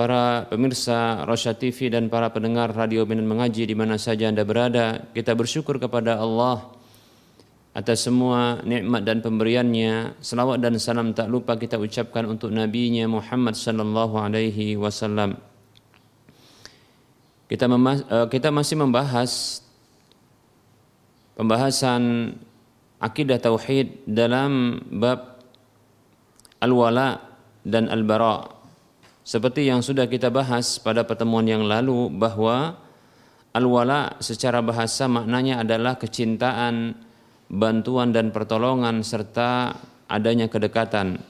[0.00, 5.12] Para pemirsa Rosya TV dan para pendengar Radio Binan Mengaji di mana saja Anda berada,
[5.12, 6.72] kita bersyukur kepada Allah
[7.76, 10.16] atas semua nikmat dan pemberiannya.
[10.24, 15.36] Selawat dan salam tak lupa kita ucapkan untuk nabinya Muhammad sallallahu alaihi wasallam.
[17.44, 19.60] Kita eh, kita masih membahas
[21.36, 22.40] pembahasan
[23.04, 25.44] akidah tauhid dalam bab
[26.56, 27.20] al-wala
[27.68, 28.59] dan al-bara
[29.30, 32.74] seperti yang sudah kita bahas pada pertemuan yang lalu bahwa
[33.54, 36.98] al-wala secara bahasa maknanya adalah kecintaan
[37.46, 39.70] bantuan dan pertolongan serta
[40.10, 41.22] adanya kedekatan.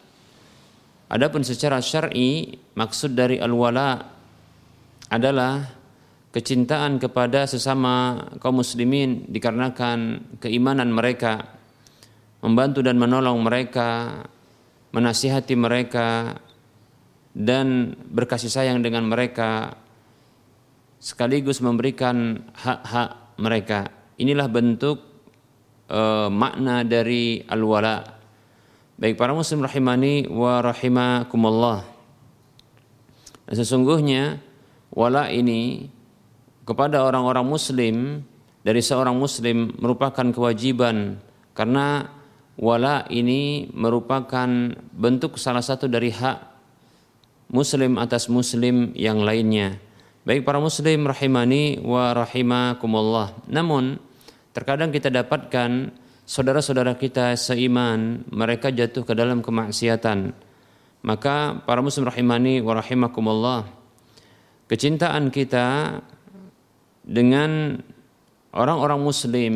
[1.13, 4.01] Adapun secara syar'i maksud dari al-wala
[5.13, 5.69] adalah
[6.33, 11.53] kecintaan kepada sesama kaum muslimin dikarenakan keimanan mereka,
[12.41, 14.25] membantu dan menolong mereka,
[14.89, 16.41] menasihati mereka
[17.35, 19.79] dan berkasih sayang dengan mereka
[21.01, 23.89] sekaligus memberikan hak-hak mereka.
[24.21, 25.01] Inilah bentuk
[25.89, 28.05] uh, makna dari al-wala.
[29.01, 31.81] Baik para muslim rahimani wa rahimakumullah.
[33.49, 34.37] Dan sesungguhnya
[34.93, 35.89] wala ini
[36.69, 37.97] kepada orang-orang muslim
[38.61, 41.17] dari seorang muslim merupakan kewajiban
[41.57, 42.13] karena
[42.61, 46.50] wala ini merupakan bentuk salah satu dari hak
[47.51, 49.77] muslim atas muslim yang lainnya.
[50.25, 53.35] Baik para muslim rahimani wa rahimakumullah.
[53.51, 53.99] Namun
[54.51, 55.95] Terkadang kita dapatkan
[56.27, 60.35] saudara-saudara kita seiman mereka jatuh ke dalam kemaksiatan.
[61.07, 63.71] Maka para muslim rahimani wa rahimakumullah
[64.67, 65.99] kecintaan kita
[67.07, 67.79] dengan
[68.51, 69.55] orang-orang muslim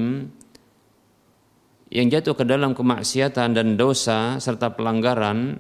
[1.90, 5.58] yang jatuh ke dalam kemaksiatan dan dosa serta pelanggaran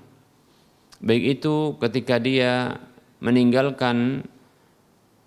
[1.04, 2.80] baik itu ketika dia
[3.20, 4.24] meninggalkan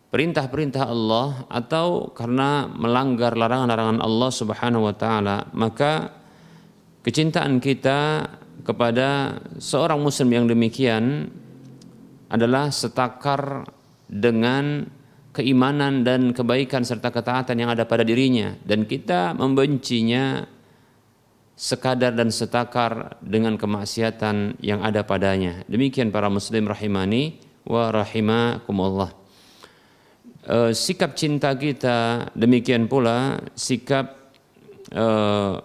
[0.10, 6.10] perintah-perintah Allah atau karena melanggar larangan-larangan Allah Subhanahu wa taala, maka
[7.06, 8.26] kecintaan kita
[8.66, 11.30] kepada seorang muslim yang demikian
[12.28, 13.64] adalah setakar
[14.10, 14.90] dengan
[15.32, 18.58] keimanan dan kebaikan serta ketaatan yang ada pada dirinya.
[18.66, 20.44] Dan kita membencinya
[21.58, 25.66] sekadar dan setakar dengan kemaksiatan yang ada padanya.
[25.66, 29.28] Demikian para muslim rahimani wa rahimakumullah
[30.48, 34.32] uh, sikap cinta kita demikian pula sikap
[34.96, 35.60] uh,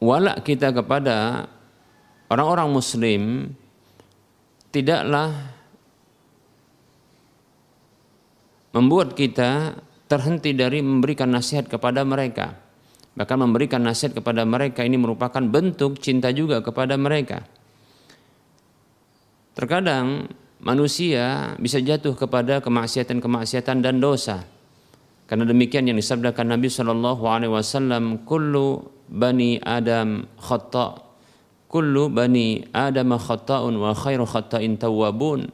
[0.00, 1.48] walak kita kepada
[2.28, 3.22] orang-orang muslim
[4.70, 5.50] tidaklah
[8.70, 12.69] membuat kita terhenti dari memberikan nasihat kepada mereka.
[13.20, 17.44] Bahkan memberikan nasihat kepada mereka ini merupakan bentuk cinta juga kepada mereka.
[19.52, 20.24] Terkadang
[20.56, 24.40] manusia bisa jatuh kepada kemaksiatan-kemaksiatan dan dosa.
[25.28, 31.04] Karena demikian yang disabdakan Nabi Shallallahu Alaihi Wasallam, "Kullu bani Adam khata,
[31.68, 35.52] kullu bani Adam khata'un wa khairu khata'in tawwabun."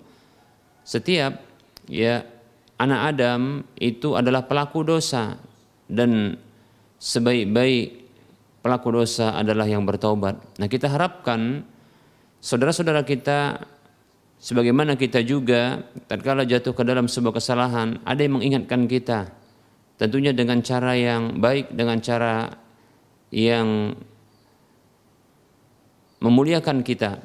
[0.86, 1.42] Setiap
[1.90, 2.22] ya
[2.78, 5.34] anak Adam itu adalah pelaku dosa
[5.90, 6.38] dan
[6.98, 8.08] sebaik-baik
[8.64, 10.38] pelaku dosa adalah yang bertobat.
[10.58, 11.62] Nah, kita harapkan
[12.42, 13.62] saudara-saudara kita
[14.40, 19.36] sebagaimana kita juga tatkala jatuh ke dalam sebuah kesalahan, ada yang mengingatkan kita
[19.96, 22.52] Tentunya dengan cara yang baik, dengan cara
[23.32, 23.96] yang
[26.20, 27.16] memuliakan kita,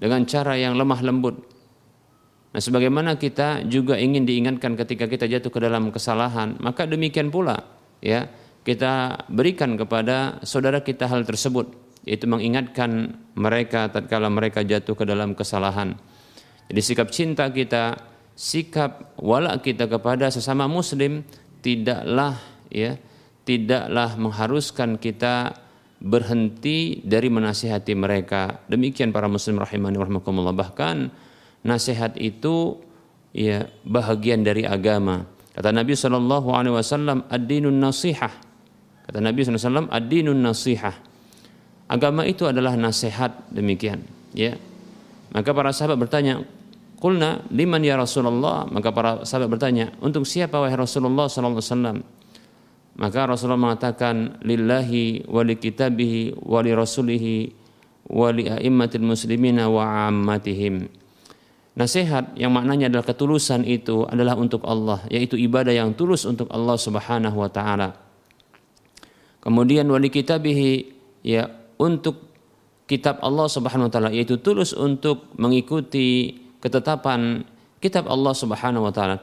[0.00, 1.36] dengan cara yang lemah lembut.
[2.56, 7.60] Nah, sebagaimana kita juga ingin diingatkan ketika kita jatuh ke dalam kesalahan, maka demikian pula
[8.00, 8.32] ya
[8.68, 11.72] kita berikan kepada saudara kita hal tersebut,
[12.04, 15.96] yaitu mengingatkan mereka tatkala mereka jatuh ke dalam kesalahan.
[16.68, 17.96] Jadi sikap cinta kita,
[18.36, 21.24] sikap wala kita kepada sesama muslim
[21.64, 22.36] tidaklah
[22.68, 23.00] ya
[23.48, 25.56] tidaklah mengharuskan kita
[25.98, 28.68] berhenti dari menasihati mereka.
[28.68, 30.52] Demikian para muslim rahimani rahimakumullah.
[30.52, 30.96] Bahkan
[31.64, 32.84] nasihat itu
[33.32, 35.24] ya bahagian dari agama.
[35.56, 38.47] Kata Nabi sallallahu alaihi wasallam ad-dinun nasihah.
[39.08, 40.92] Kata Nabi wasallam ad-dinun nasihah.
[41.88, 44.04] Agama itu adalah nasihat demikian,
[44.36, 44.60] ya.
[45.32, 46.44] Maka para sahabat bertanya,
[46.98, 52.02] Kulna liman ya Rasulullah maka para sahabat bertanya untuk siapa wahai Rasulullah wasallam
[52.98, 57.34] maka Rasulullah mengatakan lillahi wa li kitabihi wa li rasulihi
[58.10, 60.90] a'immatil muslimina wa ammatihim
[61.78, 66.74] Nasihat yang maknanya adalah ketulusan itu adalah untuk Allah yaitu ibadah yang tulus untuk Allah
[66.74, 67.94] Subhanahu wa taala.
[69.48, 70.92] Kemudian wali kitabihi
[71.24, 71.48] ya
[71.80, 72.36] untuk
[72.84, 77.48] kitab Allah Subhanahu wa taala yaitu tulus untuk mengikuti ketetapan
[77.80, 79.16] kitab Allah Subhanahu wa taala,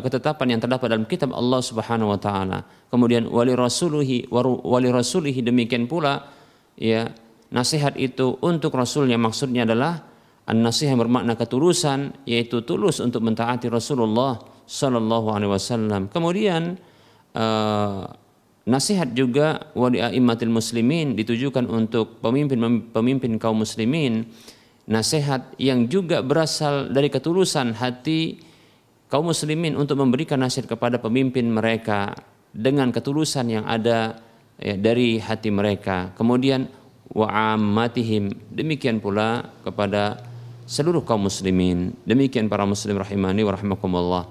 [0.00, 2.64] ketetapan yang terdapat dalam kitab Allah Subhanahu wa taala.
[2.88, 4.32] Kemudian wali rasulihi
[4.64, 6.24] wali rasulihi demikian pula
[6.80, 7.12] ya
[7.52, 10.08] nasihat itu untuk rasulnya maksudnya adalah
[10.48, 16.08] an-nasihat bermakna ketulusan yaitu tulus untuk mentaati Rasulullah sallallahu alaihi wasallam.
[16.08, 16.80] Kemudian
[17.36, 18.24] uh,
[18.66, 22.58] nasihat juga wali a'immatil muslimin ditujukan untuk pemimpin
[22.90, 24.26] pemimpin kaum muslimin
[24.90, 28.42] nasihat yang juga berasal dari ketulusan hati
[29.06, 32.18] kaum muslimin untuk memberikan nasihat kepada pemimpin mereka
[32.50, 34.18] dengan ketulusan yang ada
[34.58, 36.10] ya, dari hati mereka.
[36.18, 36.66] Kemudian
[37.14, 40.26] wa'ammatihim demikian pula kepada
[40.66, 41.94] seluruh kaum muslimin.
[42.02, 44.24] Demikian para muslim rahimani wa rahimakumullah.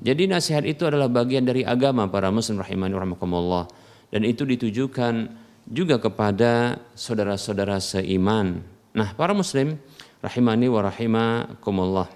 [0.00, 3.81] Jadi nasihat itu adalah bagian dari agama para muslim rahimani wa rahimakumullah
[4.12, 5.32] dan itu ditujukan
[5.64, 8.60] juga kepada saudara-saudara seiman.
[8.92, 9.80] Nah, para muslim
[10.20, 12.08] rahimani wa rahimakumullah.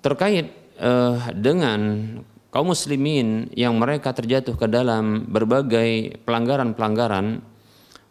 [0.00, 0.48] Terkait
[0.80, 1.80] uh, dengan
[2.48, 7.44] kaum muslimin yang mereka terjatuh ke dalam berbagai pelanggaran-pelanggaran,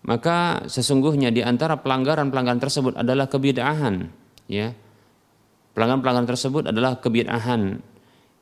[0.05, 4.13] maka sesungguhnya di antara pelanggaran-pelanggaran tersebut adalah kebid'ahan,
[4.45, 4.77] ya.
[5.73, 7.81] Pelanggaran-pelanggaran tersebut adalah kebid'ahan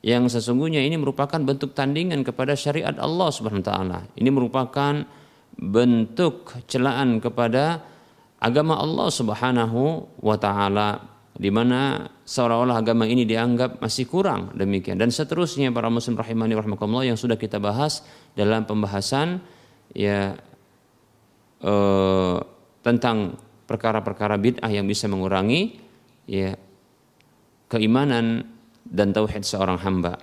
[0.06, 4.00] yang sesungguhnya ini merupakan bentuk tandingan kepada syariat Allah Subhanahu wa taala.
[4.13, 4.94] Ini merupakan
[5.57, 7.82] bentuk celaan kepada
[8.38, 11.01] agama Allah Subhanahu wa taala
[11.36, 17.12] di mana seolah-olah agama ini dianggap masih kurang demikian dan seterusnya para muslim rahimani rahimakumullah
[17.12, 18.06] yang sudah kita bahas
[18.38, 19.44] dalam pembahasan
[19.91, 20.38] ya
[21.60, 22.38] eh,
[22.86, 23.36] tentang
[23.68, 25.82] perkara-perkara bid'ah yang bisa mengurangi
[26.29, 26.56] ya
[27.68, 28.54] keimanan
[28.86, 30.22] dan tauhid seorang hamba.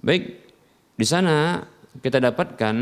[0.00, 0.40] Baik,
[0.98, 1.62] di sana
[2.00, 2.76] kita dapatkan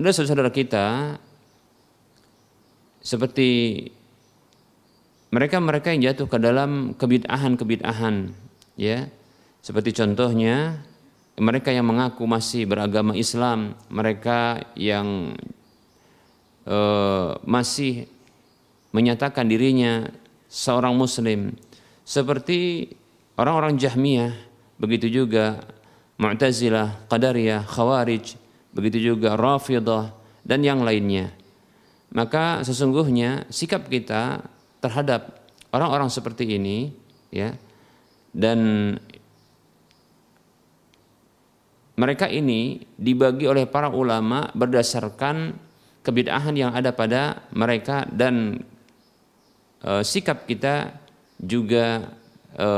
[0.00, 1.16] ada saudara kita
[3.00, 3.84] seperti
[5.30, 8.32] mereka-mereka yang jatuh ke dalam kebid'ahan-kebid'ahan
[8.76, 9.08] ya
[9.60, 10.80] seperti contohnya
[11.40, 15.36] mereka yang mengaku masih beragama Islam mereka yang
[16.64, 18.08] uh, masih
[18.92, 20.08] menyatakan dirinya
[20.48, 21.56] seorang muslim
[22.04, 22.90] seperti
[23.40, 24.36] orang-orang Jahmiyah
[24.76, 25.64] begitu juga
[26.20, 28.36] Mu'tazilah, Qadariyah, Khawarij
[28.76, 30.12] begitu juga Rafidah
[30.44, 31.32] dan yang lainnya.
[32.12, 34.44] Maka sesungguhnya sikap kita
[34.84, 36.90] terhadap orang-orang seperti ini
[37.30, 37.54] ya
[38.34, 38.58] dan
[41.94, 45.54] mereka ini dibagi oleh para ulama berdasarkan
[46.00, 48.64] kebid'ahan yang ada pada mereka dan
[49.84, 50.96] e, sikap kita
[51.36, 52.08] juga
[52.56, 52.68] e,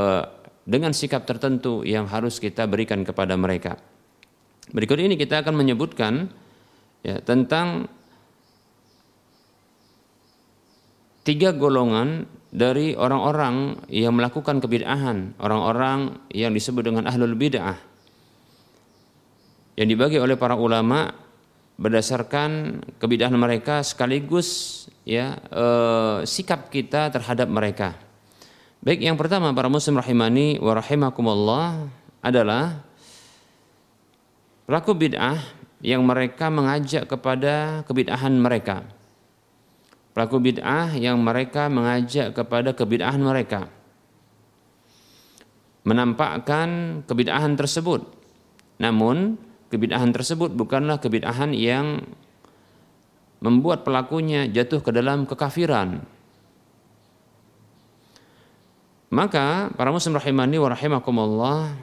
[0.63, 3.75] dengan sikap tertentu yang harus kita berikan kepada mereka.
[4.71, 6.31] Berikut ini kita akan menyebutkan
[7.03, 7.91] ya, tentang
[11.27, 17.79] tiga golongan dari orang-orang yang melakukan kebid'ahan, orang-orang yang disebut dengan ahlul bid'ah.
[19.73, 21.09] Yang dibagi oleh para ulama
[21.81, 25.65] berdasarkan kebid'ahan mereka sekaligus ya e,
[26.29, 27.97] sikap kita terhadap mereka.
[28.83, 31.87] Baik, yang pertama para muslim rahimani wa rahimakumullah
[32.19, 32.83] adalah
[34.67, 35.39] pelaku bid'ah
[35.79, 38.83] yang mereka mengajak kepada kebid'ahan mereka.
[40.11, 43.71] Pelaku bid'ah yang mereka mengajak kepada kebid'ahan mereka.
[45.87, 48.03] Menampakkan kebid'ahan tersebut.
[48.83, 49.39] Namun
[49.71, 52.03] kebid'ahan tersebut bukanlah kebid'ahan yang
[53.39, 56.03] membuat pelakunya jatuh ke dalam kekafiran
[59.13, 61.77] maka para muslim rahimani wa rahimakumullah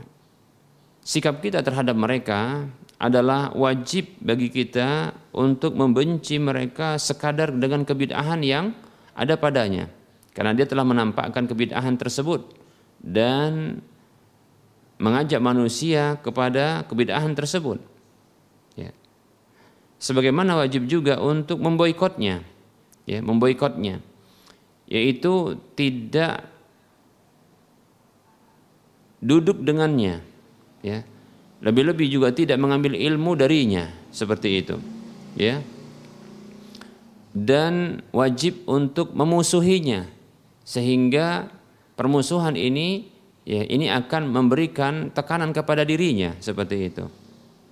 [1.06, 2.66] sikap kita terhadap mereka
[2.98, 8.74] adalah wajib bagi kita untuk membenci mereka sekadar dengan kebid'ahan yang
[9.14, 9.86] ada padanya
[10.34, 12.50] karena dia telah menampakkan kebid'ahan tersebut
[12.98, 13.78] dan
[15.00, 17.78] mengajak manusia kepada kebid'ahan tersebut
[18.74, 18.90] ya.
[20.02, 22.42] sebagaimana wajib juga untuk memboikotnya
[23.06, 24.02] ya memboikotnya
[24.90, 26.59] yaitu tidak
[29.20, 30.24] duduk dengannya
[30.80, 31.04] ya
[31.60, 34.76] lebih-lebih juga tidak mengambil ilmu darinya seperti itu.
[35.36, 35.60] Ya.
[37.30, 40.08] Dan wajib untuk memusuhinya
[40.66, 41.52] sehingga
[41.94, 43.06] permusuhan ini
[43.46, 47.04] ya ini akan memberikan tekanan kepada dirinya seperti itu.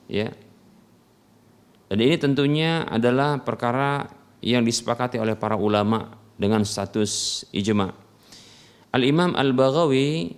[0.07, 0.37] Ya.
[1.89, 4.13] Dan ini tentunya adalah perkara
[4.45, 7.91] yang disepakati oleh para ulama dengan status ijma.
[8.93, 10.37] Al-Imam Al-Baghawi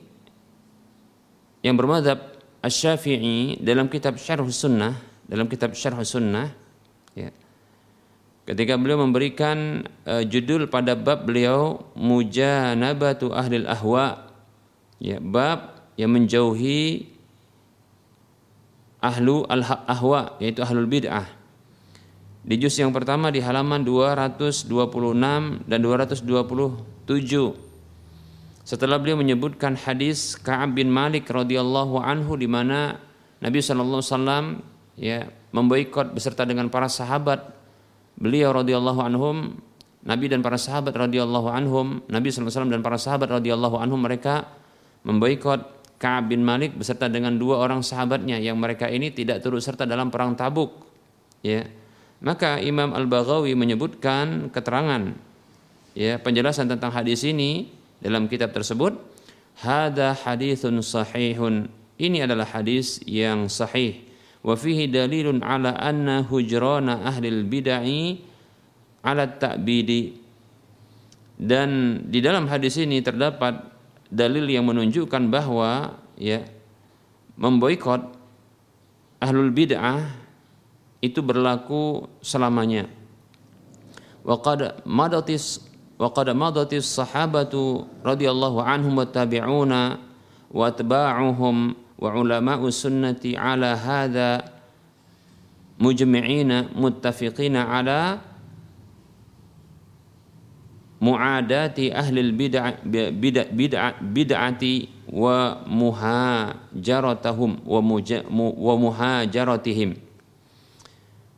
[1.60, 6.52] yang bermadhab Asy-Syafi'i dalam kitab Syarh Sunnah, dalam kitab Syarh Sunnah
[7.16, 7.32] ya.
[8.44, 14.26] Ketika beliau memberikan uh, judul pada bab beliau Mujanabatu Ahlil Ahwa
[14.98, 17.06] ya, bab yang menjauhi
[19.00, 21.28] ahlu al-ahwa yaitu ahlul bid'ah.
[22.40, 24.68] Di juz yang pertama di halaman 226
[25.68, 27.69] dan 227
[28.70, 33.02] setelah beliau menyebutkan hadis Ka'ab bin Malik radhiyallahu anhu di mana
[33.42, 34.62] Nabi sallallahu alaihi
[34.94, 37.50] ya memboikot beserta dengan para sahabat
[38.14, 39.58] beliau radhiyallahu anhum
[40.06, 43.98] Nabi dan para sahabat radhiyallahu anhum Nabi sallallahu alaihi wasallam dan para sahabat radhiyallahu anhum
[43.98, 44.46] mereka
[45.02, 49.82] memboikot Ka'ab bin Malik beserta dengan dua orang sahabatnya yang mereka ini tidak turut serta
[49.82, 50.70] dalam perang Tabuk
[51.42, 51.66] ya.
[52.22, 55.10] Maka Imam Al-Baghawi menyebutkan keterangan
[55.98, 58.96] ya penjelasan tentang hadis ini dalam kitab tersebut
[59.60, 61.68] hada hadithun sahihun.
[62.00, 64.00] Ini adalah hadis yang sahih.
[64.40, 67.84] Wa fihi dalilun ala anna hujrana ahlil bid'ah
[69.04, 70.16] ala ta'bidi.
[71.40, 73.68] Dan di dalam hadis ini terdapat
[74.08, 76.44] dalil yang menunjukkan bahwa ya
[77.36, 78.16] memboikot
[79.20, 80.08] ahlul bid'ah
[81.04, 82.88] itu berlaku selamanya.
[84.24, 85.64] Wa qad madatis
[86.00, 87.52] وقد مضت الصحابة
[88.00, 89.04] رضي radhiyallahu anhum wa
[92.00, 94.30] wa السنة wa هذا
[95.76, 98.00] مجمعين متفقين على
[101.00, 104.48] mujmi'ina أهل البدع بدع بدع bid'ah bid'ah bid'ah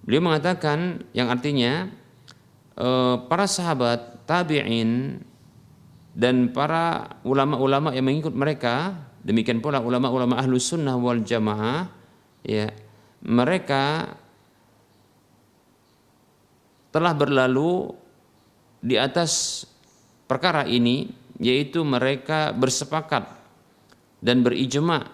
[0.03, 1.91] beliau mengatakan yang artinya
[2.75, 5.21] eh, para sahabat tabi'in
[6.13, 11.89] dan para ulama-ulama yang mengikut mereka demikian pula ulama-ulama ahlu sunnah wal jamaah
[12.45, 12.69] ya
[13.25, 14.13] mereka
[16.93, 17.97] telah berlalu
[18.83, 19.65] di atas
[20.29, 21.09] perkara ini
[21.41, 23.25] yaitu mereka bersepakat
[24.21, 25.09] dan berijma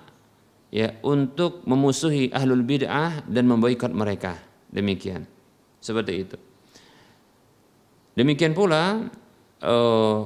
[0.74, 4.36] ya untuk memusuhi ahlul bid'ah dan memboikot mereka.
[4.68, 5.24] Demikian.
[5.80, 6.36] Seperti itu
[8.18, 9.06] Demikian pula
[9.62, 10.20] uh,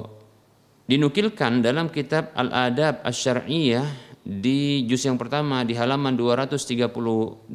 [0.89, 3.85] dinukilkan dalam kitab Al-Adab Asy-Syar'iyyah
[4.25, 7.53] di juz yang pertama di halaman 232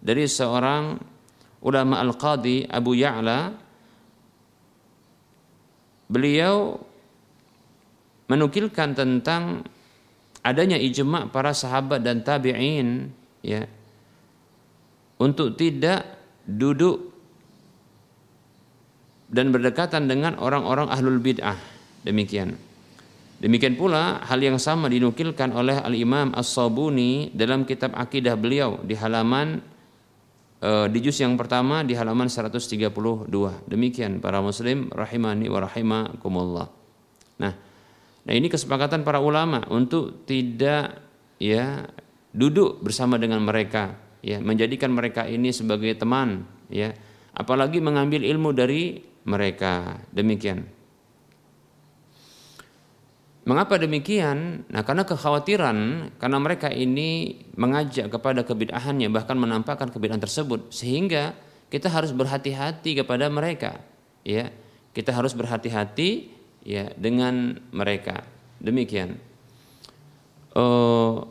[0.00, 0.96] dari seorang
[1.60, 3.52] ulama Al-Qadi Abu Ya'la.
[6.08, 6.80] Beliau
[8.32, 9.60] menukilkan tentang
[10.40, 13.12] adanya ijma para sahabat dan tabi'in
[13.44, 13.68] ya
[15.20, 16.16] untuk tidak
[16.48, 17.07] duduk
[19.28, 21.56] dan berdekatan dengan orang-orang ahlul bid'ah.
[22.04, 22.56] Demikian.
[23.38, 29.62] Demikian pula hal yang sama dinukilkan oleh Al-Imam As-Sabuni dalam kitab akidah beliau di halaman
[30.58, 33.30] e, di juz yang pertama di halaman 132.
[33.70, 36.66] Demikian para muslim rahimani wa rahimakumullah.
[37.38, 37.54] Nah,
[38.26, 40.98] nah ini kesepakatan para ulama untuk tidak
[41.38, 41.86] ya
[42.34, 46.90] duduk bersama dengan mereka, ya menjadikan mereka ini sebagai teman, ya
[47.38, 50.00] apalagi mengambil ilmu dari mereka.
[50.16, 50.64] Demikian.
[53.48, 54.68] Mengapa demikian?
[54.68, 55.76] Nah, karena kekhawatiran
[56.20, 61.32] karena mereka ini mengajak kepada kebid'ahannya bahkan menampakkan kebid'ahan tersebut sehingga
[61.72, 63.80] kita harus berhati-hati kepada mereka,
[64.24, 64.52] ya.
[64.92, 66.28] Kita harus berhati-hati
[66.64, 68.24] ya dengan mereka.
[68.60, 69.16] Demikian.
[70.52, 71.24] Uh,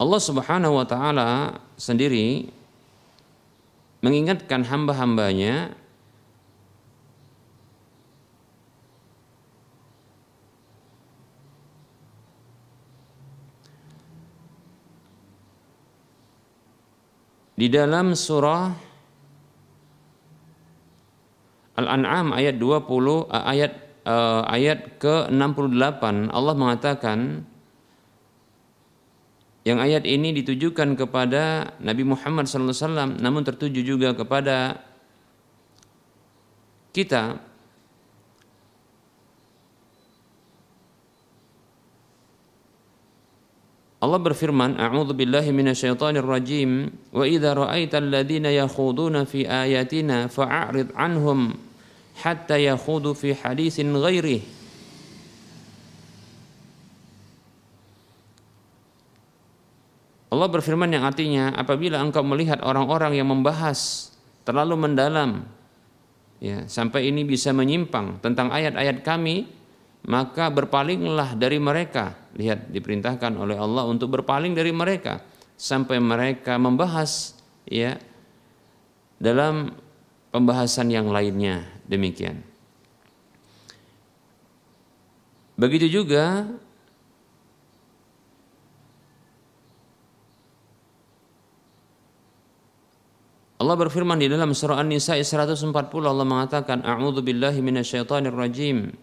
[0.00, 2.52] Allah Subhanahu wa taala sendiri
[4.04, 5.80] mengingatkan hamba-hambanya
[17.60, 18.72] Di dalam surah
[21.76, 23.72] Al-An'am ayat 20 eh, ayat
[24.08, 27.44] uh, ayat ke-68 Allah mengatakan
[29.70, 34.82] yang ayat ini ditujukan kepada Nabi Muhammad SAW namun tertuju juga kepada
[36.90, 37.38] kita
[44.00, 46.88] Allah berfirman, "A'udzu billahi minasyaitonir rajim.
[47.12, 51.52] Wa idza ra'aital ladzina yakhuduna fi ayatina fa'arid 'anhum
[52.24, 54.59] hatta yakhudu fi hadisin ghairi."
[60.40, 64.08] Allah berfirman yang artinya apabila engkau melihat orang-orang yang membahas
[64.48, 65.44] terlalu mendalam
[66.40, 69.44] ya sampai ini bisa menyimpang tentang ayat-ayat kami
[70.08, 72.16] maka berpalinglah dari mereka.
[72.32, 75.20] Lihat diperintahkan oleh Allah untuk berpaling dari mereka
[75.60, 77.36] sampai mereka membahas
[77.68, 78.00] ya
[79.20, 79.76] dalam
[80.32, 82.40] pembahasan yang lainnya demikian.
[85.60, 86.48] Begitu juga
[93.60, 95.68] Allah berfirman di dalam surah An-Nisa 140
[96.00, 98.96] Allah mengatakan A'udzu billahi minasyaitonir rajim.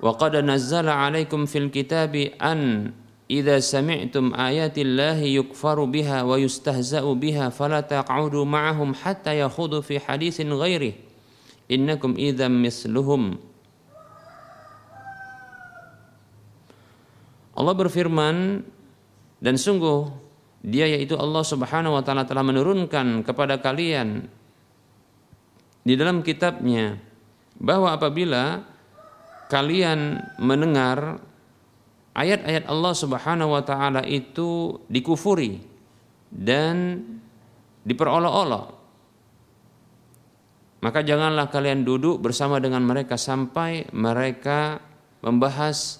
[0.00, 2.96] Wa qad nazzala 'alaikum fil kitabi an
[3.28, 10.48] idza sami'tum ayatillahi yukfaru biha wa yustahza'u biha fala taq'udu ma'ahum hatta yakhudu fi haditsin
[10.48, 10.96] ghairi.
[11.68, 13.36] Innakum idzam misluhum.
[17.52, 18.64] Allah berfirman
[19.44, 20.27] dan sungguh
[20.64, 24.26] dia yaitu Allah Subhanahu wa taala telah menurunkan kepada kalian
[25.86, 26.98] di dalam kitabnya
[27.58, 28.66] bahwa apabila
[29.48, 31.22] kalian mendengar
[32.12, 35.62] ayat-ayat Allah Subhanahu wa taala itu dikufuri
[36.28, 37.06] dan
[37.86, 38.78] diperolok-olok
[40.78, 44.78] maka janganlah kalian duduk bersama dengan mereka sampai mereka
[45.26, 45.98] membahas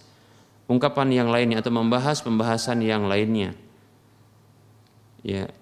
[0.70, 3.58] ungkapan yang lainnya atau membahas pembahasan yang lainnya.
[5.28, 5.52] Ya.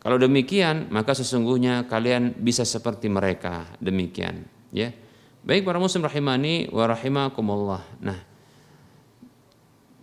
[0.00, 3.68] Kalau demikian, maka sesungguhnya kalian bisa seperti mereka.
[3.84, 4.96] Demikian, ya.
[5.44, 7.84] Baik para muslim rahimani wa rahimakumullah.
[8.00, 8.16] Nah,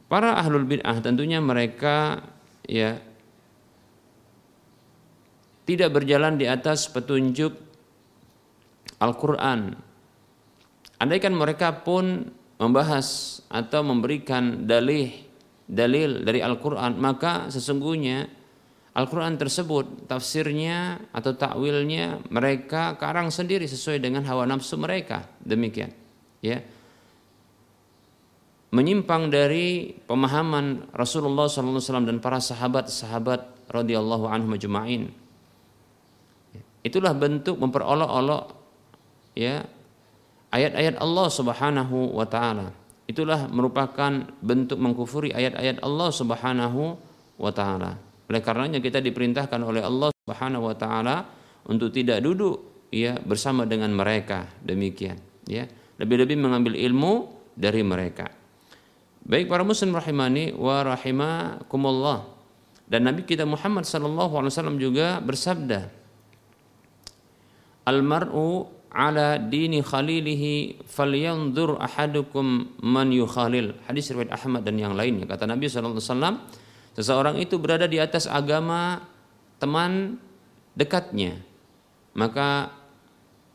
[0.06, 2.22] para ahlul bid'ah tentunya mereka
[2.70, 3.02] ya
[5.66, 7.58] tidak berjalan di atas petunjuk
[9.02, 9.74] Al-Qur'an.
[11.02, 12.30] Andaikan mereka pun
[12.62, 15.10] membahas atau memberikan dalih
[15.66, 18.41] dalil dari Al-Qur'an, maka sesungguhnya
[18.92, 25.32] Al-Quran tersebut tafsirnya atau takwilnya mereka karang sendiri sesuai dengan hawa nafsu mereka.
[25.40, 25.96] Demikian
[26.44, 26.60] ya.
[28.72, 35.12] Menyimpang dari pemahaman Rasulullah SAW dan para sahabat-sahabat radhiyallahu anhu majma'in.
[36.84, 38.44] Itulah bentuk memperolok-olok
[39.40, 39.64] ya
[40.52, 42.76] ayat-ayat Allah Subhanahu wa taala.
[43.08, 46.96] Itulah merupakan bentuk mengkufuri ayat-ayat Allah Subhanahu
[47.40, 51.28] wa taala oleh karenanya kita diperintahkan oleh Allah Subhanahu wa taala
[51.68, 55.68] untuk tidak duduk ya bersama dengan mereka demikian ya.
[56.00, 58.32] Lebih-lebih mengambil ilmu dari mereka.
[59.22, 62.26] Baik para muslim rahimani wa rahimakumullah.
[62.90, 65.92] Dan Nabi kita Muhammad sallallahu alaihi wasallam juga bersabda
[67.86, 73.74] Al-mar'u ala dini khalilihi falyanzur ahadukum man yukhalil.
[73.88, 75.26] Hadis riwayat Ahmad dan yang lainnya.
[75.26, 76.36] Kata Nabi sallallahu alaihi wasallam,
[76.98, 79.06] seseorang itu berada di atas agama
[79.62, 80.18] teman
[80.76, 81.40] dekatnya,
[82.18, 82.74] maka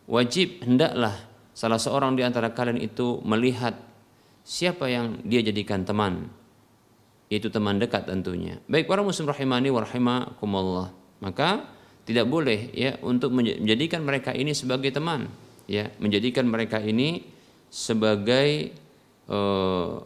[0.06, 1.16] wajib hendaklah
[1.56, 3.74] salah seorang di antara kalian itu melihat
[4.46, 6.28] siapa yang dia jadikan teman.
[7.26, 8.62] Itu teman dekat tentunya.
[8.70, 10.94] Baik para muslim rahimani wa rahimakumullah.
[11.18, 11.66] Maka
[12.06, 15.26] tidak boleh ya untuk menjadikan mereka ini sebagai teman
[15.66, 17.26] ya menjadikan mereka ini
[17.66, 18.70] sebagai
[19.26, 20.00] uh,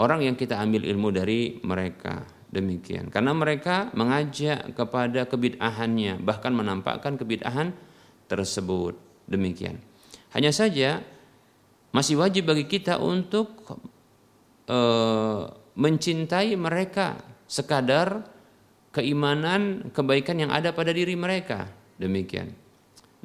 [0.00, 2.24] orang yang kita ambil ilmu dari mereka.
[2.46, 3.10] Demikian.
[3.10, 7.74] Karena mereka mengajak kepada kebid'ahannya bahkan menampakkan kebid'ahan
[8.30, 8.96] tersebut.
[9.26, 9.82] Demikian.
[10.32, 11.02] Hanya saja
[11.90, 13.66] masih wajib bagi kita untuk
[14.70, 15.42] uh,
[15.76, 17.18] mencintai mereka
[17.50, 18.24] sekadar
[18.94, 21.68] keimanan kebaikan yang ada pada diri mereka.
[21.98, 22.54] Demikian.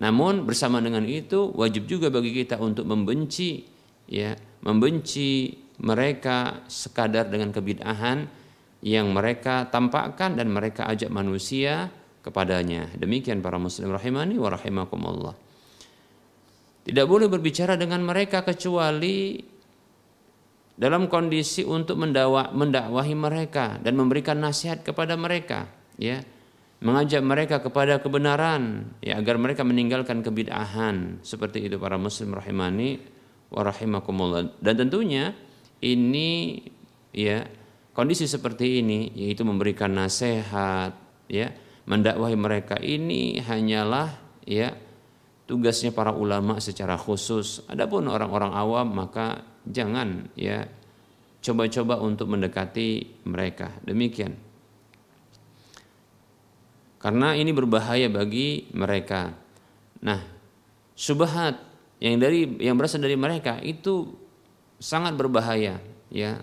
[0.02, 3.64] Namun bersama dengan itu wajib juga bagi kita untuk membenci
[4.10, 4.34] ya
[4.66, 8.30] membenci mereka sekadar dengan kebid'ahan
[8.86, 11.90] yang mereka tampakkan dan mereka ajak manusia
[12.22, 12.90] kepadanya.
[12.98, 15.34] Demikian para muslim rahimani wa rahimakumullah.
[16.82, 19.38] Tidak boleh berbicara dengan mereka kecuali
[20.78, 26.22] dalam kondisi untuk mendakwahi mereka dan memberikan nasihat kepada mereka, ya.
[26.82, 31.22] Mengajak mereka kepada kebenaran ya agar mereka meninggalkan kebid'ahan.
[31.22, 32.98] Seperti itu para muslim rahimani
[33.54, 34.58] wa rahimakumullah.
[34.58, 35.38] Dan tentunya
[35.82, 36.62] ini
[37.12, 37.44] ya
[37.92, 40.96] kondisi seperti ini yaitu memberikan nasihat
[41.28, 41.52] ya
[41.90, 44.16] mendakwahi mereka ini hanyalah
[44.46, 44.78] ya
[45.50, 47.66] tugasnya para ulama secara khusus.
[47.68, 50.64] Adapun orang-orang awam maka jangan ya
[51.44, 53.76] coba-coba untuk mendekati mereka.
[53.84, 54.38] Demikian.
[57.02, 59.34] Karena ini berbahaya bagi mereka.
[60.06, 60.22] Nah
[60.96, 61.58] subhat
[61.98, 64.21] yang dari yang berasal dari mereka itu
[64.82, 65.78] sangat berbahaya
[66.10, 66.42] ya.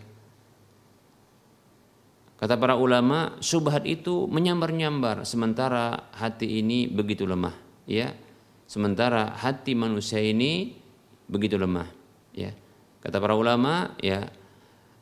[2.38, 8.14] Kata para ulama subhat itu menyambar-nyambar sementara hati ini begitu lemah ya.
[8.70, 10.78] Sementara hati manusia ini
[11.26, 11.90] begitu lemah
[12.30, 12.54] ya.
[13.02, 14.30] Kata para ulama ya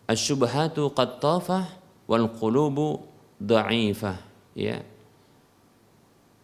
[0.09, 1.68] asyubhatu qattafah
[2.09, 3.05] wal qulubu
[3.37, 4.16] dha'ifah
[4.57, 4.81] ya.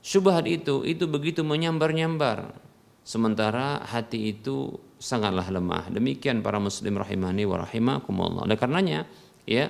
[0.04, 2.52] Subhat itu itu begitu menyambar-nyambar
[3.00, 5.90] sementara hati itu sangatlah lemah.
[5.90, 8.46] Demikian para muslim rahimani wa rahimakumullah.
[8.46, 9.02] Oleh karenanya,
[9.42, 9.66] ya,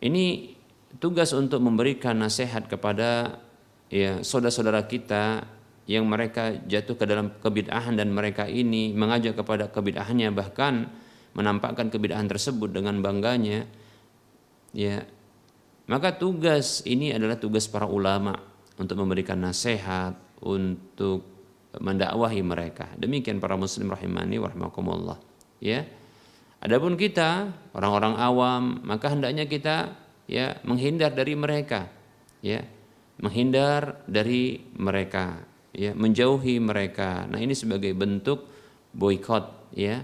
[0.00, 0.56] ini
[0.96, 3.36] tugas untuk memberikan nasihat kepada
[3.92, 5.44] ya saudara-saudara kita
[5.84, 10.88] yang mereka jatuh ke dalam kebid'ahan dan mereka ini mengajak kepada kebid'ahannya bahkan
[11.34, 13.66] menampakkan kebid'ahan tersebut dengan bangganya
[14.70, 15.02] ya
[15.90, 18.38] maka tugas ini adalah tugas para ulama
[18.78, 21.39] untuk memberikan nasihat untuk
[21.78, 22.90] mendakwahi mereka.
[22.98, 25.18] Demikian para muslim rahimani warahmatullah.
[25.62, 25.86] Ya.
[26.60, 29.94] Adapun kita orang-orang awam maka hendaknya kita
[30.26, 31.86] ya menghindar dari mereka.
[32.42, 32.66] Ya.
[33.20, 35.44] Menghindar dari mereka,
[35.76, 37.28] ya, menjauhi mereka.
[37.28, 38.48] Nah, ini sebagai bentuk
[38.96, 40.00] boykot ya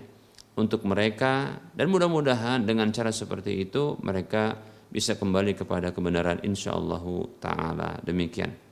[0.56, 4.56] untuk mereka dan mudah-mudahan dengan cara seperti itu mereka
[4.92, 7.04] bisa kembali kepada kebenaran insyaallah
[7.40, 8.00] taala.
[8.04, 8.65] Demikian.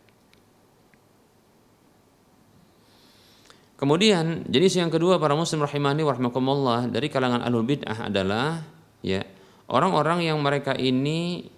[3.74, 8.62] Kemudian jenis yang kedua para muslim rahimani warahmatullah dari kalangan ahlul bid'ah adalah
[9.02, 9.26] ya
[9.66, 11.50] orang-orang yang mereka ini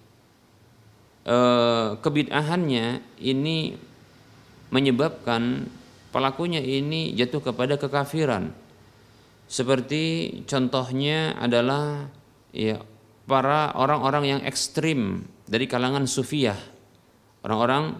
[1.21, 3.77] eh, kebid'ahannya ini
[4.73, 5.69] menyebabkan
[6.09, 8.51] pelakunya ini jatuh kepada kekafiran.
[9.47, 12.09] Seperti contohnya adalah
[12.51, 12.81] ya
[13.29, 16.57] para orang-orang yang ekstrim dari kalangan sufiyah.
[17.45, 17.95] Orang-orang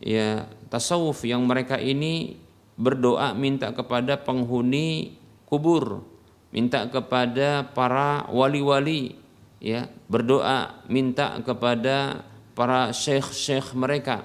[0.00, 2.38] ya tasawuf yang mereka ini
[2.78, 5.18] berdoa minta kepada penghuni
[5.50, 6.06] kubur,
[6.54, 9.18] minta kepada para wali-wali,
[9.58, 12.22] ya, berdoa minta kepada
[12.54, 14.22] para syekh-syekh mereka,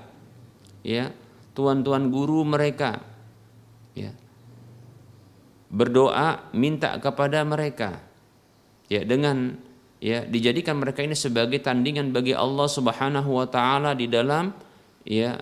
[0.85, 1.09] ya,
[1.57, 3.01] tuan-tuan guru mereka,
[3.97, 4.13] ya.
[5.73, 7.97] Berdoa minta kepada mereka.
[8.85, 9.57] Ya, dengan
[9.97, 14.51] ya dijadikan mereka ini sebagai tandingan bagi Allah Subhanahu wa taala di dalam
[15.07, 15.39] ya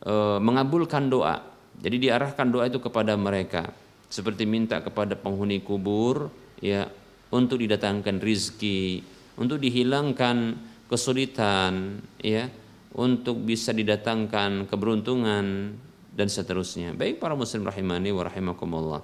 [0.00, 1.51] e, mengabulkan doa
[1.82, 3.74] jadi diarahkan doa itu kepada mereka
[4.06, 6.30] seperti minta kepada penghuni kubur
[6.62, 6.86] ya
[7.32, 9.00] untuk didatangkan rizki,
[9.40, 10.54] untuk dihilangkan
[10.86, 12.46] kesulitan ya,
[12.92, 15.74] untuk bisa didatangkan keberuntungan
[16.12, 16.92] dan seterusnya.
[16.92, 19.02] Baik para muslim rahimani wa rahimakumullah.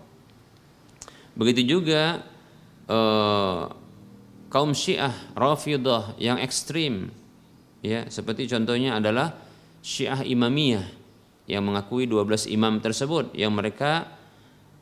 [1.32, 2.20] Begitu juga
[2.84, 3.62] eh,
[4.52, 7.08] kaum Syiah Rafidah yang ekstrim
[7.80, 9.32] ya, seperti contohnya adalah
[9.80, 10.97] Syiah Imamiyah
[11.48, 14.12] yang mengakui 12 imam tersebut yang mereka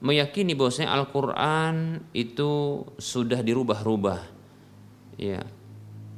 [0.03, 4.21] meyakini bahwasanya Al-Qur'an itu sudah dirubah-rubah.
[5.17, 5.47] Ya.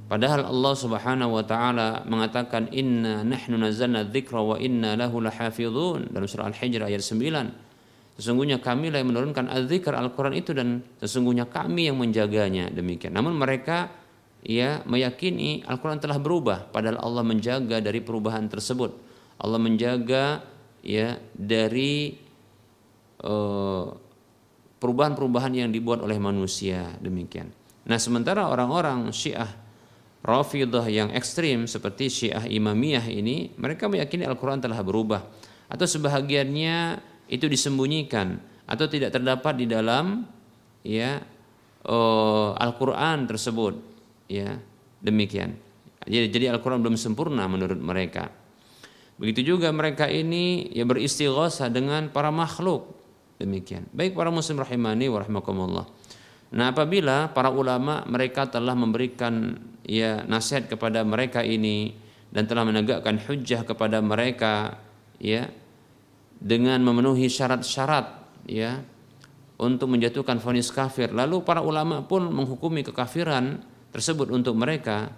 [0.09, 6.25] Padahal Allah Subhanahu wa taala mengatakan inna nahnu nazzalna dzikra wa inna lahu lahafizun dalam
[6.25, 8.17] surah Al-Hijr ayat 9.
[8.19, 13.15] Sesungguhnya kami lah yang menurunkan az-dzikr Al-Qur'an itu dan sesungguhnya kami yang menjaganya demikian.
[13.15, 13.93] Namun mereka
[14.43, 19.08] ya meyakini Al-Qur'an telah berubah padahal Allah menjaga dari perubahan tersebut.
[19.39, 20.43] Allah menjaga
[20.83, 22.15] ya dari
[23.23, 23.87] eh,
[24.79, 27.51] perubahan-perubahan yang dibuat oleh manusia demikian.
[27.89, 29.49] Nah, sementara orang-orang Syiah
[30.19, 35.23] Rafidah yang ekstrim seperti Syiah Imamiyah ini, mereka meyakini Al-Qur'an telah berubah
[35.69, 40.25] atau sebahagiannya itu disembunyikan atau tidak terdapat di dalam
[40.85, 41.23] ya
[41.89, 43.75] uh, Al-Qur'an tersebut
[44.29, 44.59] ya
[45.01, 45.57] demikian.
[46.05, 48.29] Jadi jadi Al-Qur'an belum sempurna menurut mereka.
[49.19, 52.99] Begitu juga mereka ini ya beristighatsah dengan para makhluk
[53.39, 53.87] Demikian.
[53.95, 55.87] Baik para muslim rahimani wa rahimakumullah.
[56.59, 59.55] Nah, apabila para ulama mereka telah memberikan
[59.87, 61.95] ya nasihat kepada mereka ini
[62.35, 64.83] dan telah menegakkan hujjah kepada mereka
[65.23, 65.47] ya
[66.43, 68.83] dengan memenuhi syarat-syarat ya
[69.59, 75.11] untuk menjatuhkan vonis kafir lalu para ulama pun menghukumi kekafiran tersebut untuk mereka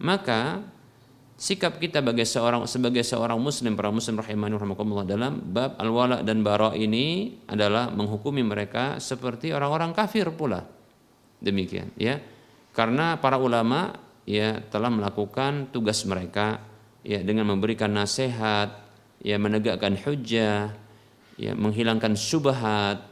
[0.00, 0.64] maka
[1.42, 6.46] sikap kita sebagai seorang sebagai seorang muslim para muslim rahimani rahimakumullah dalam bab al-wala dan
[6.46, 10.62] bara ini adalah menghukumi mereka seperti orang-orang kafir pula.
[11.42, 12.22] Demikian ya.
[12.70, 13.90] Karena para ulama
[14.22, 16.62] ya telah melakukan tugas mereka
[17.02, 18.78] ya dengan memberikan nasihat,
[19.18, 20.70] ya menegakkan hujjah,
[21.42, 23.02] ya menghilangkan syubhat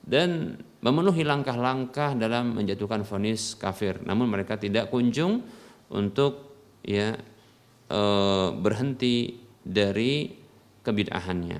[0.00, 4.00] dan memenuhi langkah-langkah dalam menjatuhkan vonis kafir.
[4.08, 5.44] Namun mereka tidak kunjung
[5.92, 7.12] untuk ya
[7.88, 8.00] e,
[8.58, 10.30] berhenti dari
[10.84, 11.58] kebid'ahannya.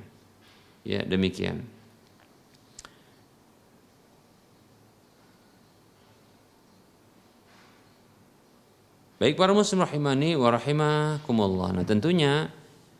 [0.84, 1.64] Ya, demikian.
[9.24, 11.72] Baik para muslim rahimani wa rahimakumullah.
[11.72, 12.52] Nah, tentunya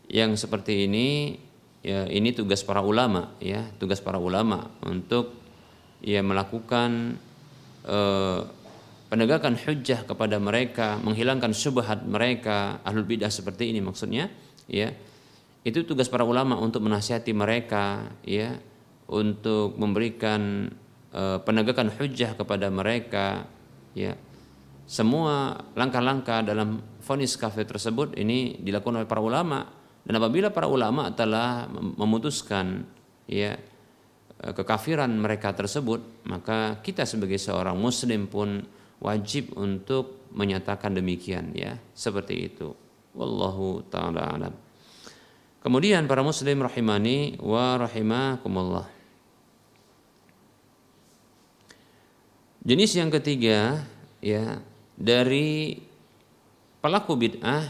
[0.09, 1.37] yang seperti ini
[1.85, 5.37] ya ini tugas para ulama ya, tugas para ulama untuk
[6.01, 7.21] ya melakukan
[7.85, 8.41] eh,
[9.15, 14.27] penegakan hujjah kepada mereka, menghilangkan syubhat mereka, ahlul bidah seperti ini maksudnya,
[14.67, 14.91] ya.
[15.63, 18.59] Itu tugas para ulama untuk menasihati mereka, ya,
[19.07, 20.67] untuk memberikan
[21.15, 23.47] e, penegakan hujjah kepada mereka,
[23.95, 24.19] ya.
[24.83, 29.63] Semua langkah-langkah dalam vonis kafir tersebut ini dilakukan oleh para ulama
[30.03, 32.83] dan apabila para ulama telah memutuskan
[33.31, 33.55] ya
[34.43, 41.79] e, kekafiran mereka tersebut, maka kita sebagai seorang muslim pun wajib untuk menyatakan demikian ya.
[41.95, 42.75] Seperti itu.
[43.15, 44.55] Wallahu taala alam.
[45.65, 48.85] Kemudian para muslim rahimani wa rahimakumullah.
[52.65, 53.85] Jenis yang ketiga
[54.25, 54.61] ya
[54.97, 55.81] dari
[56.81, 57.65] pelaku bid'ah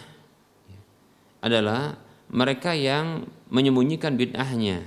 [1.43, 1.99] adalah
[2.31, 4.83] mereka yang menyembunyikan bid'ahnya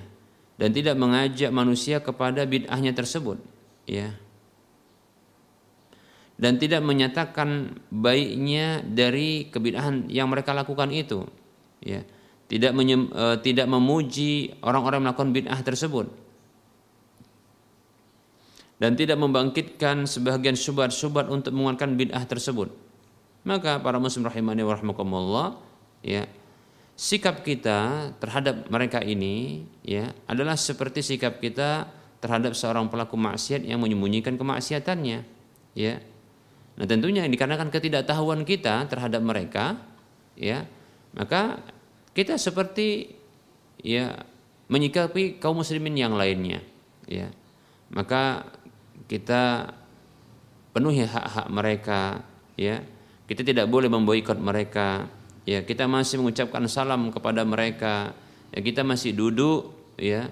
[0.57, 3.39] dan tidak mengajak manusia kepada bid'ahnya tersebut
[3.87, 4.11] ya
[6.37, 11.25] dan tidak menyatakan baiknya dari kebid'ahan yang mereka lakukan itu.
[11.81, 12.05] Ya.
[12.47, 16.07] Tidak menyem, e, tidak memuji orang-orang melakukan bid'ah tersebut.
[18.77, 22.69] Dan tidak membangkitkan sebagian syubhat-syubhat untuk menguatkan bid'ah tersebut.
[23.43, 25.47] Maka para muslim rahimani wa rahmakumullah
[26.05, 26.29] ya
[26.97, 33.79] sikap kita terhadap mereka ini ya adalah seperti sikap kita terhadap seorang pelaku maksiat yang
[33.79, 35.21] menyembunyikan kemaksiatannya
[35.77, 35.93] ya
[36.77, 39.81] Nah tentunya dikarenakan ketidaktahuan kita terhadap mereka,
[40.37, 40.69] ya
[41.17, 41.57] maka
[42.13, 43.17] kita seperti
[43.81, 44.13] ya
[44.67, 46.61] menyikapi kaum muslimin yang lainnya,
[47.07, 47.31] ya.
[47.87, 48.43] Maka
[49.07, 49.71] kita
[50.75, 52.21] penuhi hak-hak mereka,
[52.59, 52.83] ya.
[53.27, 55.07] Kita tidak boleh memboikot mereka,
[55.47, 55.63] ya.
[55.63, 58.11] Kita masih mengucapkan salam kepada mereka,
[58.51, 58.59] ya.
[58.59, 60.27] Kita masih duduk, ya,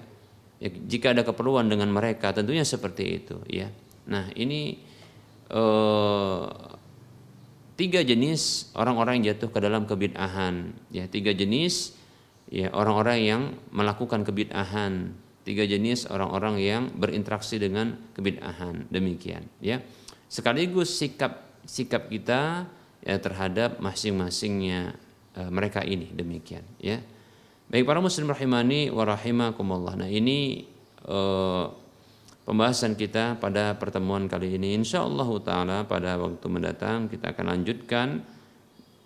[0.60, 3.72] ya jika ada keperluan dengan mereka tentunya seperti itu, ya.
[4.06, 4.76] Nah ini
[5.52, 6.76] uh,
[7.76, 10.74] tiga jenis orang-orang yang jatuh ke dalam kebid'ahan.
[10.90, 11.94] Ya tiga jenis
[12.48, 15.12] ya orang-orang yang melakukan kebid'ahan.
[15.46, 18.90] Tiga jenis orang-orang yang berinteraksi dengan kebid'ahan.
[18.90, 19.78] Demikian ya.
[20.26, 22.66] Sekaligus sikap sikap kita
[23.06, 24.98] ya terhadap masing-masingnya
[25.38, 26.10] uh, mereka ini.
[26.10, 26.98] Demikian ya.
[27.66, 29.98] Baik para muslim rahimani wa rahimakumullah.
[29.98, 30.66] Nah ini
[31.06, 31.85] uh,
[32.46, 34.78] pembahasan kita pada pertemuan kali ini.
[34.78, 38.22] Insya Allah taala pada waktu mendatang kita akan lanjutkan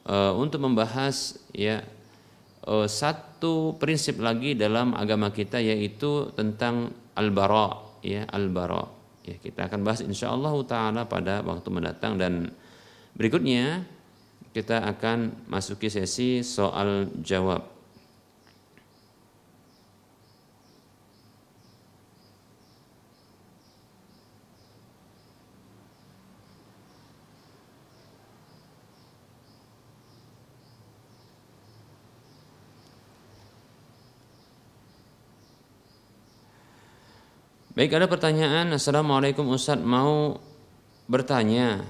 [0.05, 1.81] uh, untuk membahas ya
[2.69, 8.85] uh, satu prinsip lagi dalam agama kita yaitu tentang al-bara ya al-bara.
[9.25, 12.53] Ya, kita akan bahas insya Allah taala pada waktu mendatang dan
[13.17, 13.89] berikutnya
[14.53, 17.80] kita akan masuki sesi soal jawab.
[37.81, 38.77] Baik ada pertanyaan.
[38.77, 40.37] Assalamualaikum Ustadz mau
[41.09, 41.81] bertanya?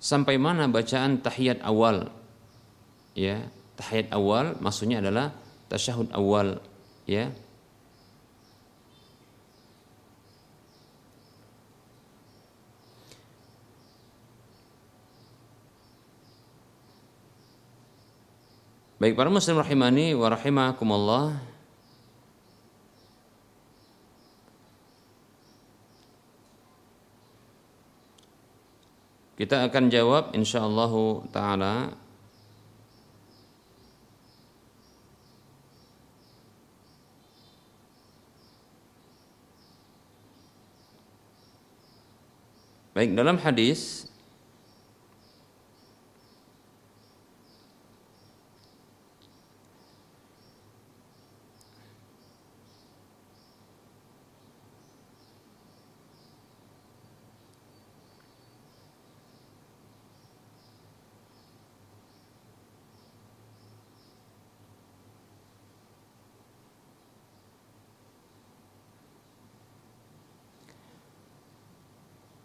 [0.00, 2.08] Sampai mana bacaan tahiyat awal?
[3.12, 5.36] Ya tahiyat awal maksudnya adalah
[5.68, 6.56] tasyahud awal
[7.04, 7.28] ya
[19.02, 21.34] Baik para muslim rahimani wa rahimakumullah.
[29.34, 30.92] Kita akan jawab insyaallah
[31.34, 31.98] taala.
[42.94, 44.11] Baik dalam hadis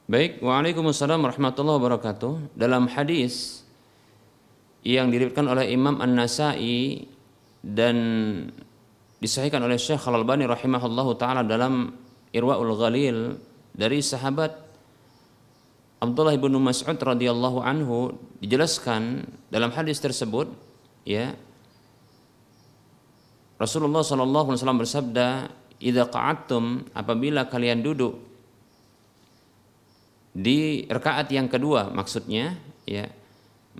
[0.07, 2.55] Baik, Waalaikumsalam warahmatullahi wabarakatuh.
[2.55, 3.67] Dalam hadis
[4.79, 7.03] yang diriwayatkan oleh Imam An-Nasai
[7.59, 7.97] dan
[9.19, 11.91] disahihkan oleh Syekh Al-Albani rahimahullahu taala dalam
[12.31, 13.35] Irwaul Ghalil
[13.75, 14.55] dari sahabat
[15.99, 20.47] Abdullah bin Mas'ud radhiyallahu anhu dijelaskan dalam hadis tersebut
[21.03, 21.35] ya
[23.59, 25.27] Rasulullah sallallahu alaihi wasallam bersabda,
[25.83, 28.36] "Idza qa'adtum apabila kalian duduk
[30.37, 32.53] di rakaat yang kedua maksudnya
[32.85, 33.09] ya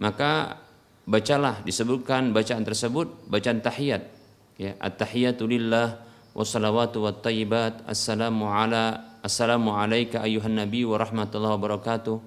[0.02, 0.58] maka
[1.06, 4.10] bacalah disebutkan bacaan tersebut bacaan tahiyat
[4.58, 6.02] ya at-tahiyatu lillah
[6.34, 12.18] wassalawatu wat tayyibat assalamu ala assalamu alayka ayuhan nabi wa rahmatullahi wa barakatuh.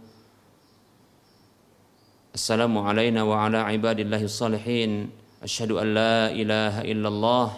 [2.31, 5.11] Assalamu alayna wa ala ibadillahi salihin
[5.43, 7.49] asyhadu an la ilaha illallah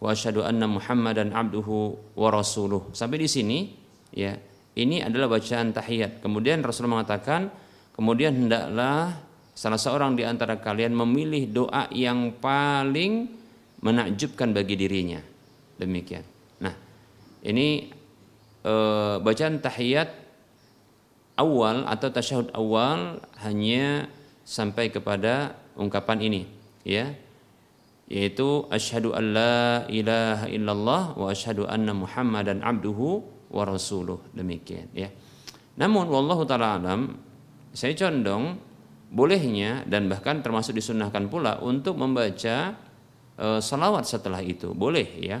[0.00, 2.88] wa asyhadu anna muhammadan abduhu wa rasuluh.
[2.96, 3.58] Sampai di sini
[4.14, 4.38] ya
[4.74, 6.18] ini adalah bacaan tahiyat.
[6.18, 7.46] Kemudian Rasulullah mengatakan,
[7.94, 9.22] kemudian hendaklah
[9.54, 13.30] salah seorang di antara kalian memilih doa yang paling
[13.78, 15.22] menakjubkan bagi dirinya.
[15.78, 16.26] Demikian.
[16.58, 16.74] Nah,
[17.46, 17.86] ini
[18.66, 18.74] e,
[19.22, 20.10] bacaan tahiyat
[21.38, 24.10] awal atau tasyahud awal hanya
[24.42, 26.42] sampai kepada ungkapan ini,
[26.82, 27.14] ya.
[28.10, 35.06] Yaitu asyhadu alla ilaha illallah wa asyhadu anna muhammadan abduhu wa rasuluh demikian ya.
[35.78, 37.14] Namun wallahu taala alam
[37.70, 38.58] saya condong
[39.14, 42.74] bolehnya dan bahkan termasuk disunahkan pula untuk membaca
[43.38, 45.38] e, salawat setelah itu boleh ya.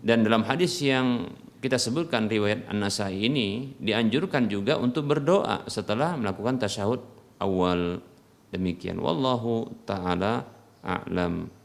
[0.00, 1.28] Dan dalam hadis yang
[1.60, 7.04] kita sebutkan riwayat An-Nasai ini dianjurkan juga untuk berdoa setelah melakukan tasyahud
[7.36, 8.00] awal
[8.48, 10.48] demikian wallahu taala
[10.80, 11.59] a'lam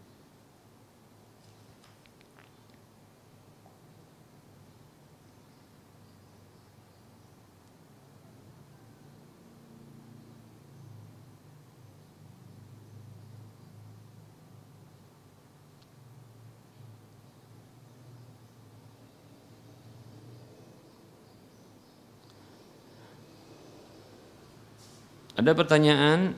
[25.35, 26.31] Ada pertanyaan?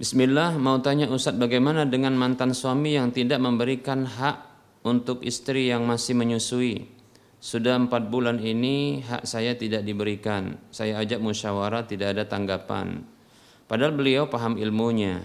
[0.00, 4.42] Bismillah mau tanya Ustadz bagaimana dengan mantan suami yang tidak memberikan hak
[4.82, 6.90] untuk istri yang masih menyusui?
[7.38, 10.58] Sudah empat bulan ini hak saya tidak diberikan.
[10.74, 13.06] Saya ajak musyawarah tidak ada tanggapan.
[13.70, 15.22] Padahal beliau paham ilmunya.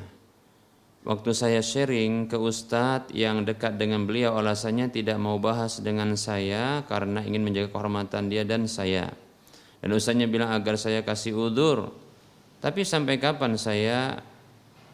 [1.01, 6.85] Waktu saya sharing ke Ustadz yang dekat dengan beliau alasannya tidak mau bahas dengan saya
[6.85, 9.24] karena ingin menjaga kehormatan dia dan saya.
[9.83, 11.91] Dan ustaznya bilang agar saya kasih udur.
[12.63, 14.19] Tapi sampai kapan saya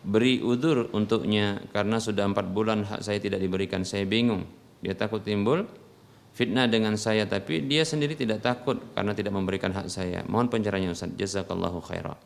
[0.01, 3.86] beri udur untuknya karena sudah empat bulan hak saya tidak diberikan.
[3.86, 4.47] Saya bingung.
[4.82, 5.69] Dia takut timbul
[6.32, 10.23] fitnah dengan saya tapi dia sendiri tidak takut karena tidak memberikan hak saya.
[10.27, 11.13] Mohon pencerahannya Ustaz.
[11.15, 12.17] Jazakallahu khairan.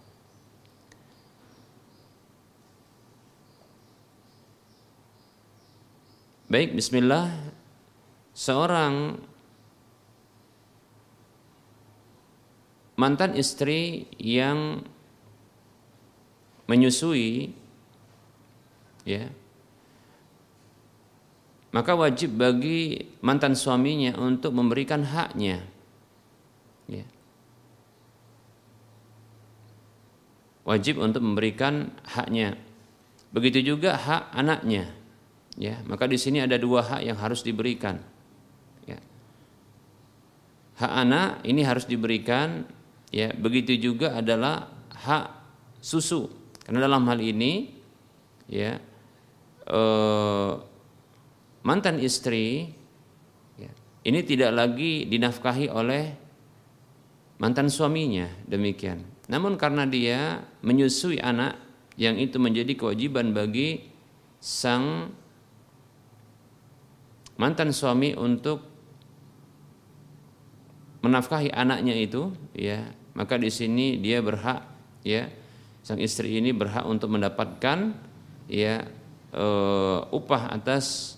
[6.46, 7.34] Baik, bismillah.
[8.38, 9.18] Seorang
[12.96, 14.82] mantan istri yang
[16.66, 17.54] menyusui
[19.06, 19.30] ya
[21.76, 25.62] maka wajib bagi mantan suaminya untuk memberikan haknya
[26.90, 27.06] ya
[30.66, 32.58] wajib untuk memberikan haknya
[33.36, 34.96] Begitu juga hak anaknya.
[35.60, 38.00] Ya, maka di sini ada dua hak yang harus diberikan.
[38.88, 39.00] Ya.
[40.80, 42.64] Hak anak ini harus diberikan
[43.16, 45.26] ya, begitu juga adalah hak
[45.80, 46.28] susu.
[46.68, 47.72] Karena dalam hal ini
[48.52, 48.76] ya
[49.64, 50.52] eh,
[51.64, 52.76] mantan istri
[53.56, 53.72] ya,
[54.04, 56.04] ini tidak lagi dinafkahi oleh
[57.40, 59.08] mantan suaminya demikian.
[59.32, 61.58] Namun karena dia menyusui anak
[61.96, 63.88] yang itu menjadi kewajiban bagi
[64.44, 65.16] sang
[67.40, 68.62] mantan suami untuk
[71.02, 72.82] menafkahi anaknya itu ya
[73.16, 74.62] maka di sini dia berhak
[75.08, 75.32] ya
[75.86, 77.96] sang istri ini berhak untuk mendapatkan
[78.52, 78.84] ya
[79.32, 81.16] uh, upah atas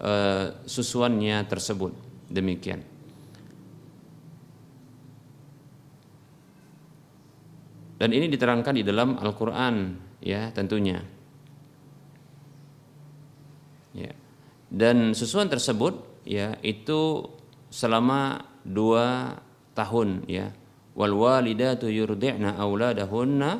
[0.00, 1.92] uh, susuannya tersebut.
[2.26, 2.82] Demikian.
[7.96, 11.00] Dan ini diterangkan di dalam Al-Qur'an ya tentunya.
[13.96, 14.12] Ya.
[14.68, 17.24] Dan susuan tersebut ya itu
[17.72, 19.38] selama dua
[19.72, 20.52] tahun ya
[20.96, 23.50] wal walidatu yurdi'na auladahunna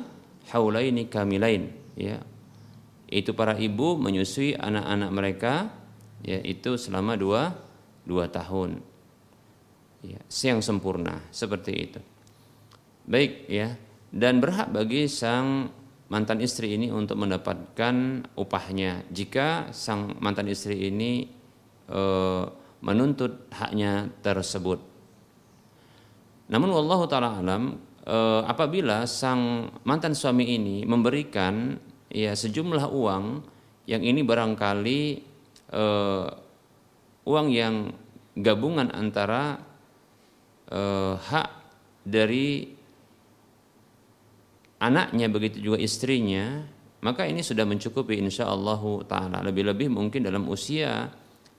[0.49, 1.69] haulaini kamilain.
[1.93, 2.25] Ya.
[3.07, 5.53] Itu para ibu menyusui anak-anak mereka
[6.25, 7.55] yaitu selama dua,
[8.03, 8.81] dua tahun.
[10.01, 11.99] Ya, siang sempurna seperti itu.
[13.07, 13.77] Baik ya.
[14.07, 15.69] Dan berhak bagi sang
[16.07, 19.03] mantan istri ini untuk mendapatkan upahnya.
[19.11, 21.27] Jika sang mantan istri ini
[21.91, 22.01] e,
[22.79, 24.96] menuntut haknya tersebut
[26.47, 28.17] namun Allah taala alam e,
[28.47, 31.75] apabila sang mantan suami ini memberikan
[32.07, 33.25] ya sejumlah uang
[33.87, 35.01] yang ini barangkali
[35.71, 36.27] uh,
[37.23, 37.95] uang yang
[38.35, 39.63] gabungan antara
[40.67, 41.49] uh, hak
[42.03, 42.67] dari
[44.83, 46.67] anaknya begitu juga istrinya
[46.97, 49.39] maka ini sudah mencukupi insya Allah taala.
[49.45, 51.07] Lebih-lebih mungkin dalam usia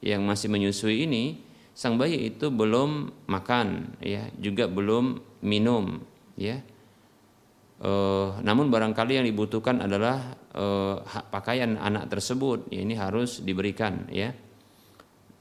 [0.03, 1.41] yang masih menyusui ini
[1.79, 6.03] sang bayi itu belum makan ya juga belum minum
[6.35, 6.59] ya
[7.79, 10.99] Uh, namun barangkali yang dibutuhkan adalah uh,
[11.31, 14.35] pakaian anak tersebut ya, ini harus diberikan ya.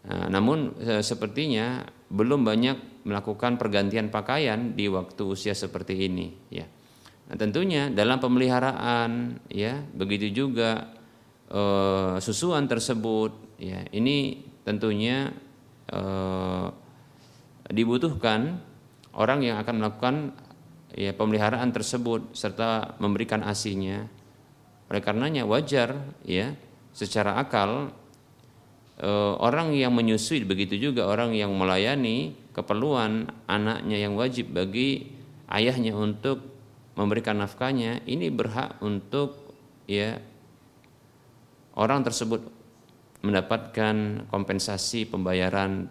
[0.05, 1.81] Nah, namun uh, sepertinya
[2.13, 6.69] belum banyak melakukan pergantian pakaian di waktu usia seperti ini ya.
[7.25, 10.93] Nah, tentunya dalam pemeliharaan ya begitu juga
[11.49, 15.33] uh, susuan tersebut ya ini tentunya
[15.91, 16.71] uh,
[17.71, 18.59] dibutuhkan
[19.17, 20.15] orang yang akan melakukan
[20.93, 24.07] ya pemeliharaan tersebut serta memberikan asinya.
[24.87, 26.55] Oleh karenanya wajar ya
[26.95, 27.91] secara akal
[28.97, 35.11] e, orang yang menyusui begitu juga orang yang melayani keperluan anaknya yang wajib bagi
[35.51, 36.41] ayahnya untuk
[36.97, 39.53] memberikan nafkahnya ini berhak untuk
[39.85, 40.17] ya
[41.77, 42.41] orang tersebut
[43.21, 45.89] mendapatkan kompensasi pembayaran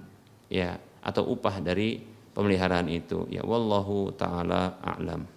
[0.50, 1.98] ya atau upah dari
[2.34, 3.26] pemeliharaan itu.
[3.30, 5.35] Ya wallahu taala a'lam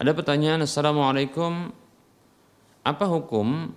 [0.00, 1.76] Ada pertanyaan, Assalamualaikum,
[2.88, 3.68] apa hukum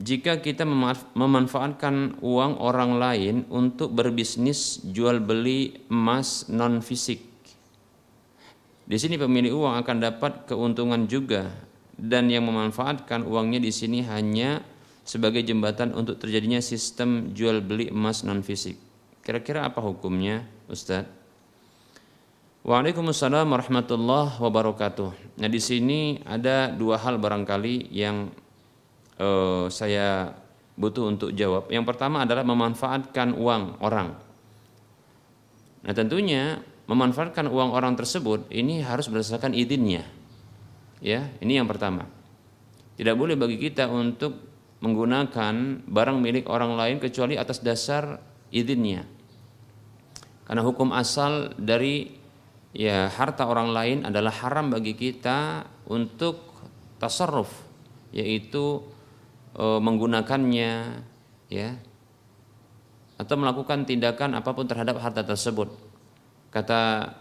[0.00, 0.64] jika kita
[1.12, 7.20] memanfaatkan uang orang lain untuk berbisnis jual beli emas non fisik?
[8.88, 11.52] Di sini pemilik uang akan dapat keuntungan juga
[12.00, 14.64] dan yang memanfaatkan uangnya di sini hanya
[15.04, 18.80] sebagai jembatan untuk terjadinya sistem jual beli emas non fisik.
[19.20, 21.21] Kira-kira apa hukumnya, Ustadz?
[22.62, 25.34] Waalaikumsalam warahmatullahi wabarakatuh.
[25.42, 28.30] Nah di sini ada dua hal barangkali yang
[29.18, 30.30] uh, saya
[30.78, 31.66] butuh untuk jawab.
[31.74, 34.14] Yang pertama adalah memanfaatkan uang orang.
[35.82, 40.06] Nah tentunya memanfaatkan uang orang tersebut ini harus berdasarkan izinnya.
[41.02, 42.06] Ya, ini yang pertama.
[42.94, 44.38] Tidak boleh bagi kita untuk
[44.78, 48.22] menggunakan barang milik orang lain kecuali atas dasar
[48.54, 49.02] izinnya.
[50.46, 52.21] Karena hukum asal dari
[52.72, 56.40] ya harta orang lain adalah haram bagi kita untuk
[56.96, 57.52] tasarruf
[58.12, 58.80] yaitu
[59.56, 60.72] e, menggunakannya
[61.52, 61.70] ya
[63.20, 65.70] atau melakukan tindakan apa pun terhadap harta tersebut.
[66.50, 67.12] Kata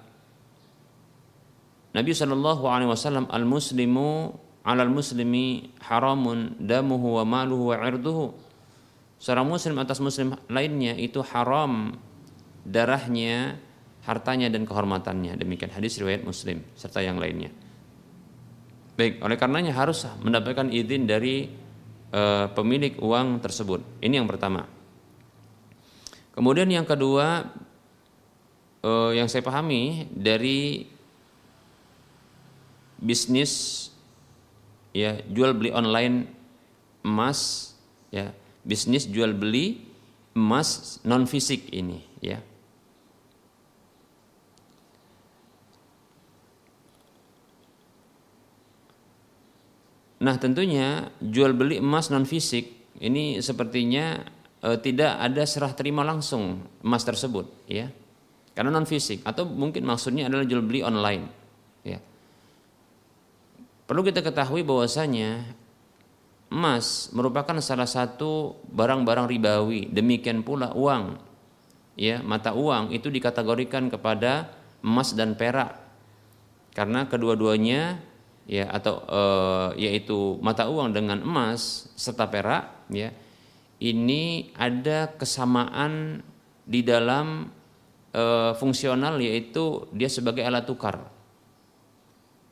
[1.91, 4.33] Nabi Shallallahu Alaihi Wasallam, al muslimu
[4.63, 8.33] al muslimi haramun damuhu wa maluhu wa irduhu.
[9.21, 11.93] Seorang muslim atas muslim lainnya itu haram
[12.65, 13.61] darahnya,
[14.05, 15.37] hartanya dan kehormatannya.
[15.37, 17.53] Demikian hadis riwayat Muslim serta yang lainnya.
[18.97, 21.49] Baik, oleh karenanya harus mendapatkan izin dari
[22.13, 23.81] uh, pemilik uang tersebut.
[24.03, 24.67] Ini yang pertama.
[26.31, 27.49] Kemudian yang kedua
[28.83, 30.85] uh, yang saya pahami dari
[33.01, 33.89] bisnis
[34.93, 36.29] ya jual beli online
[37.01, 37.73] emas
[38.13, 38.29] ya
[38.61, 39.81] bisnis jual beli
[40.37, 42.37] emas non fisik ini ya
[50.21, 54.21] Nah tentunya jual beli emas non fisik ini sepertinya
[54.61, 57.89] e, tidak ada serah terima langsung emas tersebut ya.
[58.53, 61.25] Karena non fisik atau mungkin maksudnya adalah jual beli online
[61.81, 61.97] ya.
[63.89, 65.57] Perlu kita ketahui bahwasanya
[66.53, 69.89] emas merupakan salah satu barang-barang ribawi.
[69.89, 71.17] Demikian pula uang
[71.97, 72.21] ya.
[72.21, 74.53] Mata uang itu dikategorikan kepada
[74.85, 75.81] emas dan perak.
[76.77, 78.10] Karena kedua-duanya
[78.51, 79.21] ya atau e,
[79.87, 83.15] yaitu mata uang dengan emas serta perak ya
[83.79, 86.19] ini ada kesamaan
[86.67, 87.47] di dalam
[88.11, 88.23] e,
[88.59, 91.07] fungsional yaitu dia sebagai alat tukar.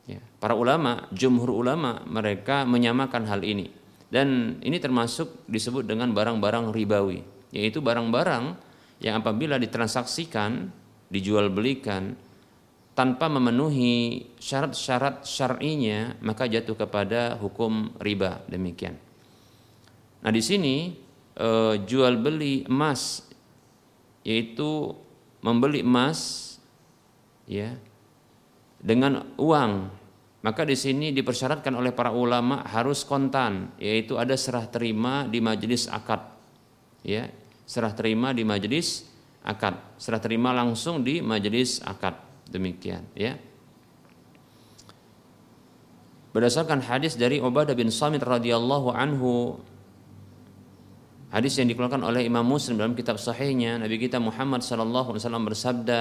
[0.08, 3.70] Ya, para ulama jumhur ulama mereka menyamakan hal ini.
[4.10, 7.22] Dan ini termasuk disebut dengan barang-barang ribawi
[7.54, 8.58] yaitu barang-barang
[8.98, 10.70] yang apabila ditransaksikan
[11.10, 12.18] dijual belikan
[13.00, 18.44] tanpa memenuhi syarat-syarat syar'inya maka jatuh kepada hukum riba.
[18.44, 18.92] Demikian.
[20.20, 20.92] Nah di sini
[21.32, 21.48] e,
[21.80, 23.24] jual beli emas
[24.20, 24.92] yaitu
[25.40, 26.52] membeli emas
[27.48, 27.72] ya
[28.76, 29.96] dengan uang.
[30.44, 35.88] Maka di sini dipersyaratkan oleh para ulama harus kontan yaitu ada serah terima di majelis
[35.88, 36.20] akad
[37.00, 37.32] ya.
[37.64, 39.08] Serah terima di majelis
[39.40, 39.96] akad.
[39.96, 43.38] Serah terima langsung di majelis akad Demikian ya.
[46.30, 49.58] Berdasarkan hadis dari Ubadah bin Samit radhiyallahu anhu
[51.30, 55.46] Hadis yang dikeluarkan oleh Imam Muslim dalam kitab sahihnya Nabi kita Muhammad sallallahu alaihi wasallam
[55.46, 56.00] bersabda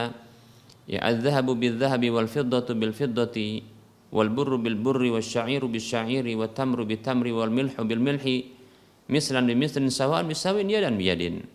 [0.89, 3.61] Ya adz-dzahabu bil-dzahabi wal fiddatu bil fiddati
[4.09, 8.57] wal burru bil burri wasy-sya'iru bis sya'iri wat tamru bit tamri wal milhu bil milhi
[9.05, 11.45] mislan bi mislin sawa'an bisawin yadan biyadin.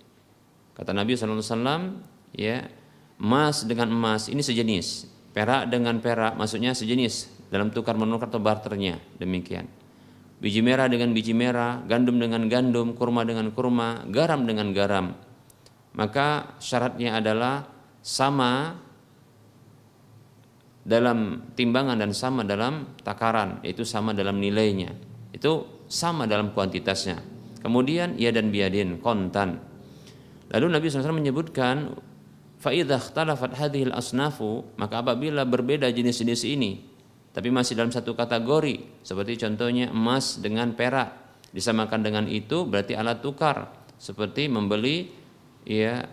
[0.79, 1.83] Kata Nabi sallallahu alaihi wasallam
[2.35, 2.57] ya
[3.25, 9.01] emas dengan emas ini sejenis, perak dengan perak maksudnya sejenis dalam tukar menukar atau barternya
[9.17, 9.65] demikian.
[10.45, 15.17] Biji merah dengan biji merah, gandum dengan gandum, kurma dengan kurma, garam dengan garam.
[15.97, 17.65] Maka syaratnya adalah
[18.05, 18.77] sama
[20.85, 24.93] dalam timbangan dan sama dalam takaran, yaitu sama dalam nilainya.
[25.33, 27.25] Itu sama dalam kuantitasnya.
[27.65, 29.57] Kemudian ia dan biadin kontan.
[30.53, 31.97] Lalu Nabi SAW menyebutkan
[32.65, 36.81] Faidah talafat hadhil asnafu maka apabila berbeda jenis-jenis ini
[37.37, 41.13] tapi masih dalam satu kategori seperti contohnya emas dengan perak
[41.53, 43.69] disamakan dengan itu berarti alat tukar
[44.01, 45.13] seperti membeli
[45.69, 46.09] ya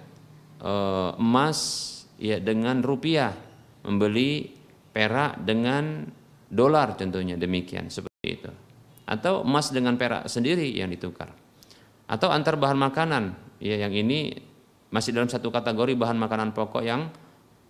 [1.16, 1.60] emas
[2.20, 3.32] ya dengan rupiah
[3.88, 4.52] membeli
[4.92, 6.06] perak dengan
[6.52, 8.52] dolar contohnya demikian seperti itu.
[9.08, 11.32] Atau emas dengan perak sendiri yang ditukar.
[12.08, 13.24] Atau antar bahan makanan
[13.64, 14.51] ya yang ini
[14.92, 17.08] masih dalam satu kategori bahan makanan pokok yang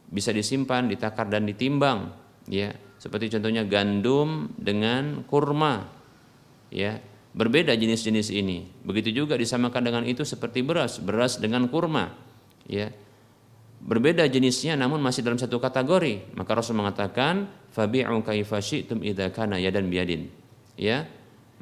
[0.10, 2.12] bisa disimpan, ditakar dan ditimbang,
[2.50, 2.74] ya.
[3.02, 5.86] Seperti contohnya gandum dengan kurma,
[6.74, 6.98] ya.
[7.32, 8.68] Berbeda jenis-jenis ini.
[8.84, 12.12] Begitu juga disamakan dengan itu seperti beras, beras dengan kurma,
[12.68, 12.92] ya.
[13.82, 16.38] Berbeda jenisnya namun masih dalam satu kategori.
[16.38, 20.30] Maka Rasul mengatakan, "Fabi'u kaifa syi'tum idza kana yadan biyadin."
[20.78, 21.10] Ya.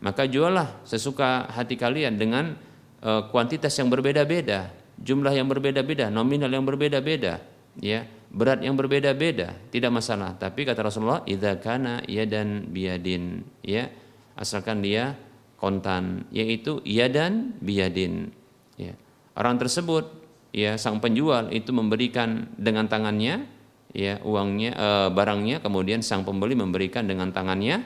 [0.04, 2.56] Maka jualah sesuka hati kalian dengan
[3.04, 7.40] uh, kuantitas yang berbeda-beda jumlah yang berbeda-beda, nominal yang berbeda-beda,
[7.80, 10.36] ya, berat yang berbeda-beda, tidak masalah.
[10.38, 13.90] Tapi kata Rasulullah, idza kana yadan biyadin, ya,
[14.38, 15.18] asalkan dia
[15.60, 18.32] kontan, yaitu yadan biyadin.
[18.80, 18.96] Ya.
[19.36, 20.08] Orang tersebut,
[20.56, 23.48] ya, sang penjual itu memberikan dengan tangannya,
[23.92, 27.84] ya, uangnya, e, barangnya, kemudian sang pembeli memberikan dengan tangannya,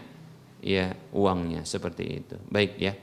[0.61, 2.35] ya, uangnya seperti itu.
[2.49, 2.93] Baik, ya.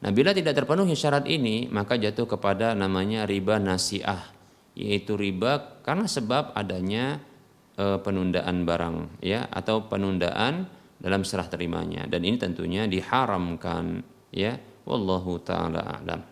[0.00, 4.32] Nah, bila tidak terpenuhi syarat ini, maka jatuh kepada namanya riba nasiah,
[4.72, 7.20] yaitu riba karena sebab adanya
[7.76, 10.64] e, penundaan barang ya atau penundaan
[11.00, 14.56] dalam serah terimanya dan ini tentunya diharamkan ya
[14.88, 16.29] wallahu taala a'lam.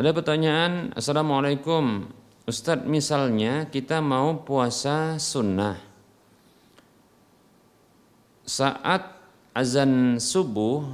[0.00, 2.08] Ada pertanyaan, Assalamualaikum.
[2.48, 5.76] Ustadz misalnya kita mau puasa sunnah.
[8.48, 9.20] Saat
[9.52, 10.88] azan subuh,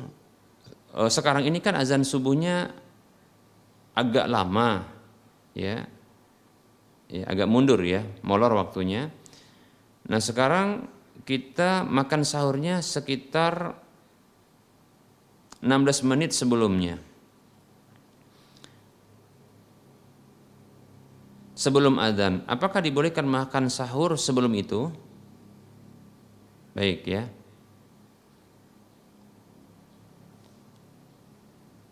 [0.90, 2.74] eh, sekarang ini kan azan subuhnya
[3.94, 4.82] agak lama,
[5.54, 5.86] ya,
[7.06, 9.14] ya agak mundur ya, molor waktunya.
[10.10, 10.90] Nah sekarang
[11.22, 13.70] kita makan sahurnya sekitar
[15.62, 17.05] 16 menit sebelumnya.
[21.56, 22.44] Sebelum adzan.
[22.44, 24.92] Apakah dibolehkan makan sahur sebelum itu?
[26.76, 27.24] Baik ya.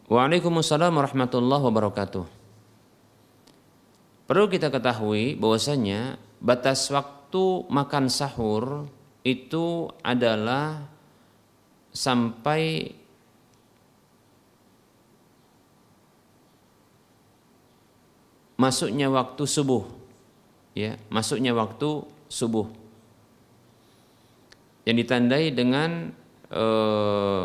[0.05, 2.25] Waalaikumsalam warahmatullahi wabarakatuh.
[4.29, 8.85] Perlu kita ketahui bahwasanya batas waktu makan sahur
[9.25, 10.85] itu adalah
[11.89, 12.93] sampai
[18.65, 19.85] masuknya waktu subuh.
[20.73, 22.67] Ya masuknya waktu subuh.
[24.89, 26.17] Yang ditandai dengan
[26.49, 27.45] eh,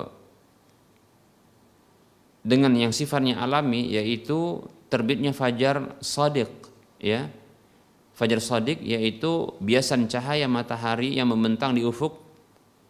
[2.40, 6.50] dengan yang sifatnya alami yaitu terbitnya fajar sadiq
[7.04, 7.28] ya.
[8.16, 12.16] Fajar sadiq yaitu biasan cahaya matahari yang membentang di ufuk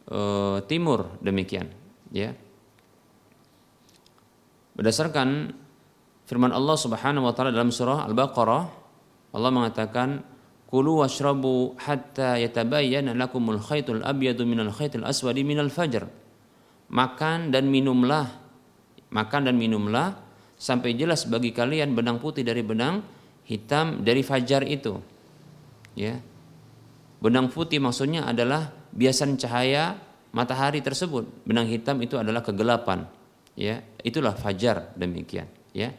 [0.06, 1.74] eh, timur demikian
[2.14, 2.38] ya.
[4.78, 5.52] Berdasarkan
[6.30, 8.64] firman Allah Subhanahu wa taala dalam surah Al-Baqarah
[9.34, 10.22] Allah mengatakan
[10.70, 16.06] kulu washrabu hatta yatabayyana lakumul khaytul abyadu minal khaytil aswadi minal fajr.
[16.90, 18.30] Makan dan minumlah
[19.10, 20.18] makan dan minumlah
[20.58, 23.02] sampai jelas bagi kalian benang putih dari benang
[23.50, 25.02] hitam dari fajar itu.
[25.98, 26.22] Ya.
[27.22, 29.98] Benang putih maksudnya adalah biasan cahaya
[30.34, 31.26] matahari tersebut.
[31.46, 33.10] Benang hitam itu adalah kegelapan.
[33.58, 35.46] Ya itulah fajar demikian.
[35.74, 35.94] Ya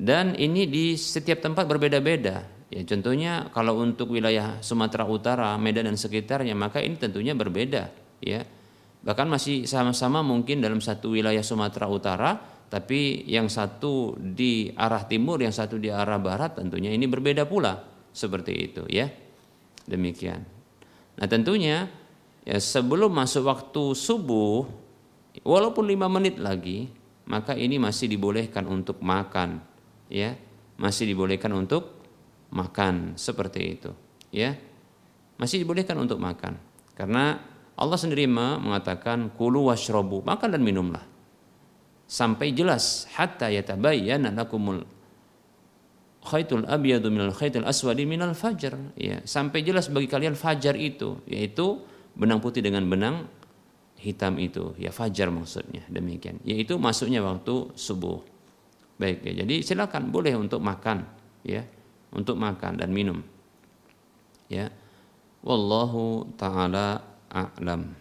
[0.00, 2.48] dan ini di setiap tempat berbeda-beda.
[2.72, 7.92] Ya, contohnya kalau untuk wilayah Sumatera Utara, Medan dan sekitarnya, maka ini tentunya berbeda,
[8.24, 8.40] ya.
[9.04, 12.30] Bahkan masih sama-sama mungkin dalam satu wilayah Sumatera Utara,
[12.72, 17.84] tapi yang satu di arah timur, yang satu di arah barat, tentunya ini berbeda pula,
[18.14, 19.10] seperti itu, ya.
[19.84, 20.40] Demikian.
[21.20, 21.90] Nah, tentunya
[22.46, 24.64] ya sebelum masuk waktu subuh,
[25.44, 26.88] walaupun lima menit lagi,
[27.28, 29.69] maka ini masih dibolehkan untuk makan
[30.10, 30.34] ya
[30.76, 32.02] masih dibolehkan untuk
[32.50, 33.90] makan seperti itu
[34.34, 34.58] ya.
[35.40, 36.60] Masih dibolehkan untuk makan.
[36.92, 37.40] Karena
[37.80, 41.00] Allah sendiri mengatakan kulu washrobu makan dan minumlah.
[42.04, 44.84] Sampai jelas hatta yatabayyana lakumul
[46.20, 48.76] khaitul abyadu minal khaitul aswadi minal fajar.
[49.00, 51.80] Ya sampai jelas bagi kalian fajar itu yaitu
[52.12, 53.24] benang putih dengan benang
[53.96, 54.76] hitam itu.
[54.76, 56.36] Ya fajar maksudnya demikian.
[56.44, 58.20] Yaitu masuknya waktu subuh
[59.00, 59.32] Baik ya.
[59.40, 61.08] Jadi silakan boleh untuk makan
[61.40, 61.64] ya,
[62.12, 63.24] untuk makan dan minum.
[64.52, 64.68] Ya.
[65.40, 67.00] Wallahu taala
[67.32, 67.96] a'lam.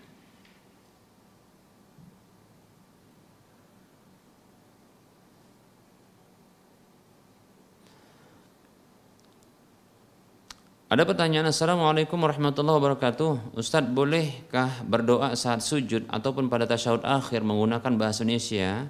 [10.90, 17.94] Ada pertanyaan Assalamualaikum warahmatullahi wabarakatuh Ustadz bolehkah berdoa saat sujud ataupun pada tasyahud akhir menggunakan
[17.94, 18.90] bahasa Indonesia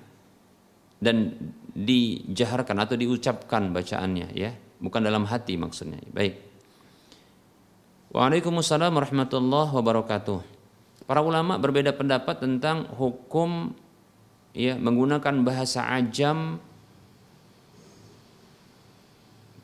[1.03, 1.35] dan
[1.79, 4.51] dijaharkan atau diucapkan bacaannya ya.
[4.79, 5.99] Bukan dalam hati maksudnya.
[6.11, 6.39] Baik.
[8.09, 10.39] Waalaikumsalam warahmatullahi wabarakatuh.
[11.05, 13.73] Para ulama berbeda pendapat tentang hukum
[14.53, 16.57] ya menggunakan bahasa ajam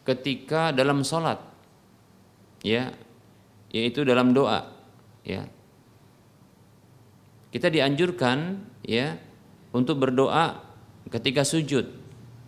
[0.06, 1.42] ketika dalam sholat
[2.62, 2.94] ya
[3.74, 4.72] yaitu dalam doa
[5.26, 5.50] ya.
[7.50, 9.16] Kita dianjurkan ya
[9.72, 10.60] untuk berdoa
[11.08, 11.95] ketika sujud.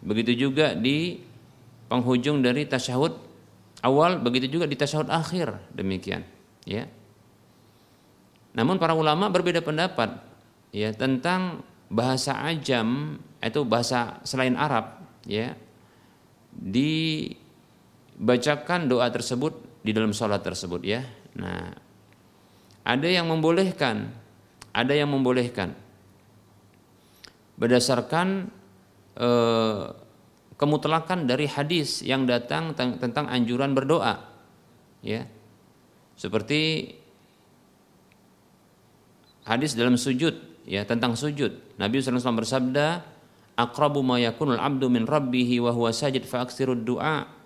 [0.08, 1.20] Begitu juga di
[1.92, 3.12] penghujung dari tasyahud
[3.84, 6.24] awal, begitu juga di tasyahud akhir demikian,
[6.64, 6.88] ya.
[8.56, 10.18] Namun para ulama berbeda pendapat
[10.74, 14.98] ya tentang bahasa ajam itu bahasa selain Arab
[15.30, 15.54] ya
[16.58, 17.40] dibacakan
[18.90, 19.54] doa tersebut
[19.86, 21.06] di dalam sholat tersebut ya.
[21.38, 21.70] Nah,
[22.82, 24.10] ada yang membolehkan,
[24.74, 25.78] ada yang membolehkan
[27.62, 28.50] berdasarkan
[29.22, 29.84] eh,
[30.58, 34.26] kemutlakan dari hadis yang datang tentang anjuran berdoa.
[35.06, 35.30] Ya.
[36.18, 36.92] Seperti
[39.46, 40.34] hadis dalam sujud
[40.66, 41.78] ya tentang sujud.
[41.78, 43.06] Nabi SAW bersabda
[43.54, 47.38] aqrabu ma yakunul abdu min rabbihi wa huwa sajid fa du'a.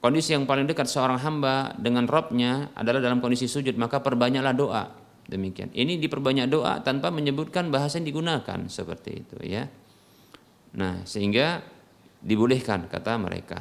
[0.00, 5.05] Kondisi yang paling dekat seorang hamba dengan Robnya adalah dalam kondisi sujud, maka perbanyaklah doa
[5.26, 5.74] Demikian.
[5.74, 9.66] Ini diperbanyak doa tanpa menyebutkan bahasa yang digunakan seperti itu ya.
[10.78, 11.66] Nah, sehingga
[12.22, 13.58] dibolehkan kata mereka.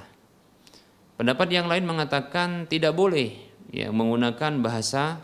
[1.15, 3.33] Pendapat yang lain mengatakan tidak boleh
[3.73, 5.17] ya menggunakan bahasa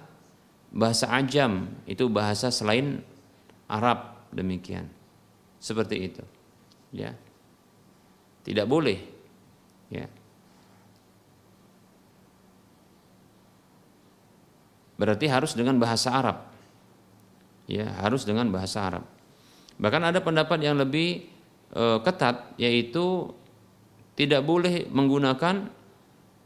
[0.72, 3.04] bahasa ajam itu bahasa selain
[3.68, 4.88] Arab demikian.
[5.62, 6.24] Seperti itu.
[6.90, 7.14] Ya.
[8.42, 8.98] Tidak boleh.
[9.94, 10.10] Ya.
[15.02, 16.38] Berarti harus dengan bahasa Arab.
[17.66, 19.04] Ya, harus dengan bahasa Arab.
[19.82, 21.26] Bahkan ada pendapat yang lebih
[21.74, 23.34] e, ketat yaitu
[24.14, 25.66] tidak boleh menggunakan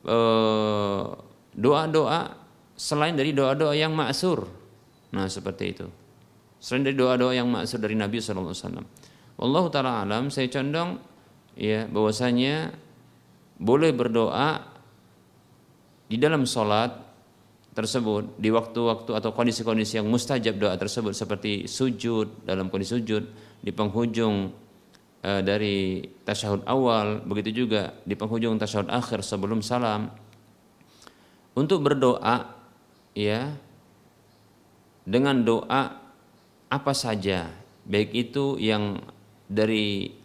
[0.07, 1.03] eh,
[1.51, 2.33] doa-doa e,
[2.79, 4.47] selain dari doa-doa yang maksur.
[5.11, 5.87] Nah, seperti itu.
[6.63, 8.87] Selain dari doa-doa yang maksur dari Nabi sallallahu alaihi wasallam.
[9.75, 10.95] Taala alam, saya condong
[11.59, 12.71] ya bahwasanya
[13.59, 14.63] boleh berdoa
[16.07, 17.04] di dalam sholat
[17.75, 23.23] tersebut di waktu-waktu atau kondisi-kondisi yang mustajab doa tersebut seperti sujud dalam kondisi sujud
[23.59, 24.47] di penghujung
[25.19, 30.07] e, dari tasyahud awal begitu juga di penghujung tasyahud akhir sebelum salam.
[31.51, 32.55] Untuk berdoa
[33.11, 33.51] ya
[35.03, 35.99] dengan doa
[36.71, 37.51] apa saja
[37.83, 39.03] baik itu yang
[39.51, 40.15] dari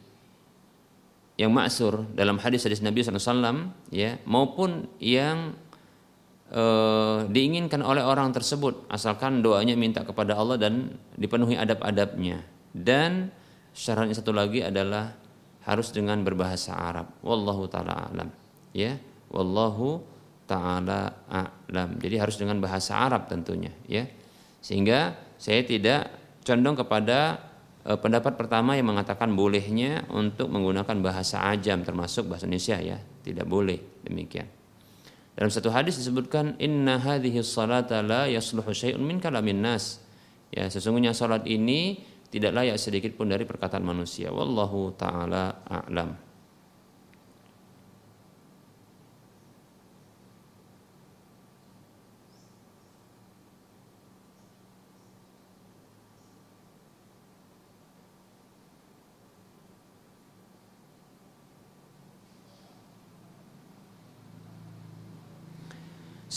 [1.34, 5.56] yang maksur dalam hadis-hadis Nabi SAW ya maupun yang
[6.50, 6.64] e,
[7.30, 12.42] diinginkan oleh orang tersebut asalkan doanya minta kepada Allah dan dipenuhi adab-adabnya.
[12.70, 13.30] Dan
[13.74, 15.14] syaratnya satu lagi adalah
[15.64, 17.14] harus dengan berbahasa Arab.
[17.22, 18.28] Wallahu taala alam.
[18.74, 18.98] Ya
[19.30, 20.02] wallahu
[20.46, 21.98] taala alam.
[22.02, 24.06] Jadi harus dengan bahasa Arab tentunya ya.
[24.60, 26.10] Sehingga saya tidak
[26.44, 27.40] condong kepada
[27.86, 32.98] e, pendapat pertama yang mengatakan bolehnya untuk menggunakan bahasa ajam termasuk bahasa Indonesia ya.
[33.20, 34.59] Tidak boleh demikian
[35.34, 40.02] dalam satu hadis disebutkan inna hadhihi salata la yasluhu syai'un min kalamin nas.
[40.50, 44.30] Ya, sesungguhnya salat ini tidak layak sedikit pun dari perkataan manusia.
[44.30, 46.29] Wallahu taala a'lam.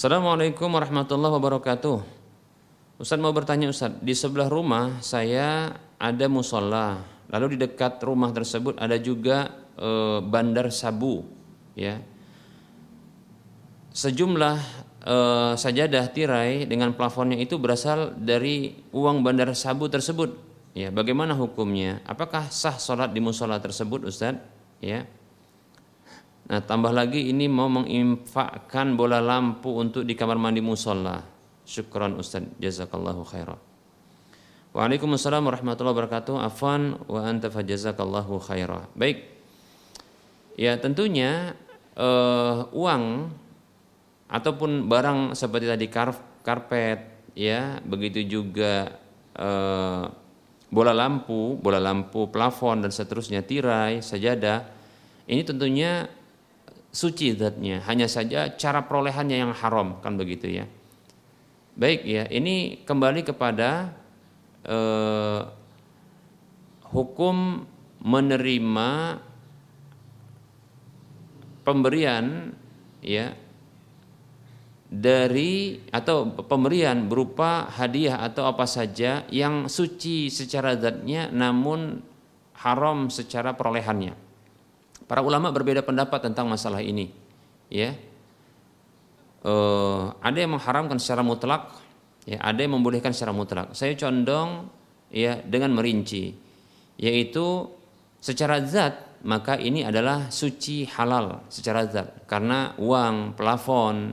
[0.04, 2.04] Assalamualaikum warahmatullahi wabarakatuh.
[3.00, 7.00] Ustaz mau bertanya Ustaz, di sebelah rumah saya ada musola,
[7.32, 11.24] lalu di dekat rumah tersebut ada juga e, bandar sabu,
[11.72, 12.04] ya.
[13.96, 14.60] Sejumlah
[15.08, 15.16] e,
[15.56, 20.36] sajadah tirai dengan plafonnya itu berasal dari uang bandar sabu tersebut.
[20.76, 22.04] Ya, bagaimana hukumnya?
[22.04, 24.36] Apakah sah sholat di musola tersebut, Ustaz?
[24.84, 25.08] Ya.
[26.54, 31.18] Nah, tambah lagi ini mau menginfakkan bola lampu untuk di kamar mandi musola.
[31.66, 33.58] Syukran Ustaz, jazakallahu khairan.
[34.70, 36.38] Waalaikumsalam warahmatullahi wabarakatuh.
[36.38, 38.86] Afwan wa anta fajazakallahu khairan.
[38.94, 39.26] Baik.
[40.54, 41.58] Ya, tentunya
[41.98, 43.34] uh, uang
[44.30, 45.90] ataupun barang seperti tadi
[46.46, 48.94] karpet ya, begitu juga
[49.42, 50.06] uh,
[50.70, 54.70] bola lampu, bola lampu plafon dan seterusnya, tirai, sajadah.
[55.26, 56.22] Ini tentunya
[56.94, 60.70] suci zatnya, hanya saja cara perolehannya yang haram kan begitu ya.
[61.74, 63.98] Baik ya, ini kembali kepada
[64.62, 65.42] eh,
[66.94, 67.66] hukum
[68.06, 69.18] menerima
[71.66, 72.54] pemberian
[73.02, 73.34] ya
[74.94, 82.06] dari atau pemberian berupa hadiah atau apa saja yang suci secara zatnya namun
[82.62, 84.23] haram secara perolehannya.
[85.06, 87.12] Para ulama berbeda pendapat tentang masalah ini.
[87.68, 87.98] Ya,
[89.44, 91.74] uh, ada yang mengharamkan secara mutlak,
[92.24, 93.74] ya, ada yang membolehkan secara mutlak.
[93.76, 94.68] Saya condong
[95.10, 96.34] ya dengan merinci,
[96.98, 97.70] yaitu
[98.24, 104.12] secara zat maka ini adalah suci halal secara zat karena uang, plafon,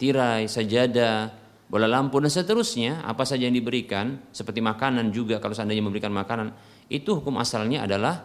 [0.00, 1.28] tirai, sajadah,
[1.68, 6.56] bola lampu dan seterusnya apa saja yang diberikan seperti makanan juga kalau seandainya memberikan makanan
[6.88, 8.24] itu hukum asalnya adalah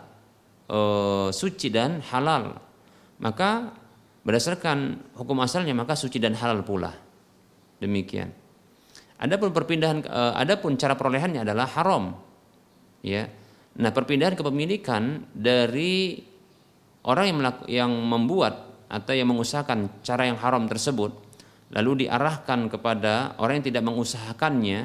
[0.68, 0.80] e,
[1.32, 2.58] suci dan halal
[3.20, 3.72] maka
[4.24, 6.92] berdasarkan hukum asalnya maka suci dan halal pula.
[7.80, 8.32] Demikian.
[9.20, 12.16] Adapun perpindahan e, adapun cara perolehannya adalah haram.
[13.04, 13.28] Ya.
[13.80, 16.20] Nah perpindahan kepemilikan dari
[17.04, 18.54] orang yang melaku, yang membuat
[18.88, 21.12] atau yang mengusahakan cara yang haram tersebut
[21.74, 24.80] lalu diarahkan kepada orang yang tidak mengusahakannya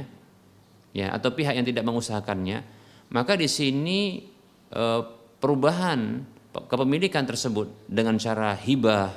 [0.96, 2.64] ya atau pihak yang tidak mengusahakannya
[3.12, 4.24] maka di sini
[4.72, 4.82] e,
[5.38, 6.26] perubahan
[6.66, 9.14] kepemilikan tersebut dengan cara hibah,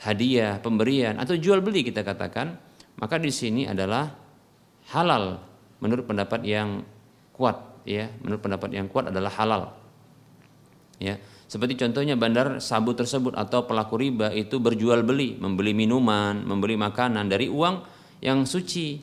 [0.00, 2.56] hadiah, pemberian atau jual beli kita katakan,
[2.98, 4.08] maka di sini adalah
[4.90, 5.44] halal.
[5.78, 6.82] Menurut pendapat yang
[7.30, 8.10] kuat ya.
[8.24, 9.62] Menurut pendapat yang kuat adalah halal.
[10.98, 11.20] Ya.
[11.48, 17.24] Seperti contohnya bandar sabu tersebut atau pelaku riba itu berjual beli membeli minuman membeli makanan
[17.24, 17.80] dari uang
[18.20, 19.00] yang suci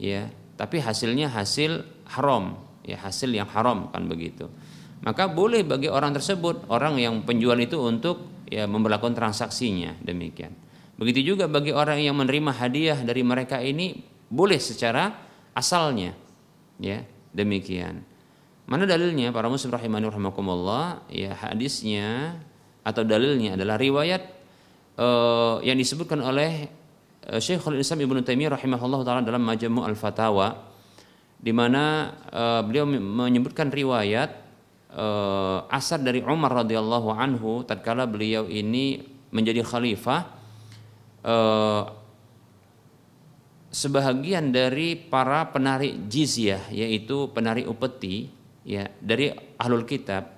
[0.00, 0.30] ya.
[0.54, 1.84] Tapi hasilnya hasil
[2.14, 4.46] haram ya hasil yang haram kan begitu
[5.02, 10.54] maka boleh bagi orang tersebut orang yang penjual itu untuk ya memperlakukan transaksinya demikian.
[10.94, 13.98] Begitu juga bagi orang yang menerima hadiah dari mereka ini
[14.30, 15.10] boleh secara
[15.50, 16.14] asalnya
[16.78, 17.02] ya
[17.34, 18.06] demikian.
[18.64, 19.28] Mana dalilnya?
[19.34, 22.40] Para muslim rahimani rahimakumullah ya hadisnya
[22.80, 24.22] atau dalilnya adalah riwayat
[24.96, 26.68] uh, yang disebutkan oleh
[27.28, 30.72] uh, Syekhul Islam Ibnu Taimiyah rahimahullah taala dalam Majmu' Al-Fatawa
[31.36, 34.43] di mana uh, beliau menyebutkan riwayat
[34.94, 39.02] uh, asar dari Umar radhiyallahu anhu tatkala beliau ini
[39.34, 40.20] menjadi khalifah
[41.26, 41.82] uh,
[43.74, 48.30] sebahagian dari para penarik jizyah yaitu penarik upeti
[48.62, 50.34] ya dari ahlul kitab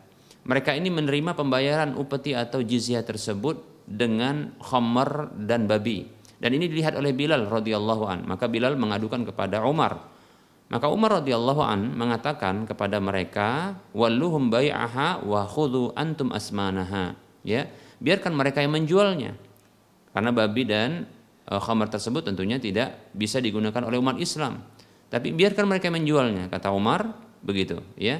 [0.47, 6.07] mereka ini menerima pembayaran upeti atau jizyah tersebut dengan khamar dan babi.
[6.39, 8.23] Dan ini dilihat oleh Bilal radhiyallahu an.
[8.31, 10.16] Maka Bilal mengadukan kepada Umar
[10.67, 17.14] maka Umar radhiyallahu an mengatakan kepada mereka walluhum bai'aha wa khudhu antum asmanaha
[17.47, 17.71] ya
[18.03, 19.39] biarkan mereka yang menjualnya
[20.17, 21.05] karena babi dan
[21.51, 24.64] uh, khamar tersebut tentunya tidak bisa digunakan oleh umat Islam.
[25.07, 27.14] Tapi biarkan mereka menjualnya, kata Umar,
[27.45, 28.19] begitu, ya.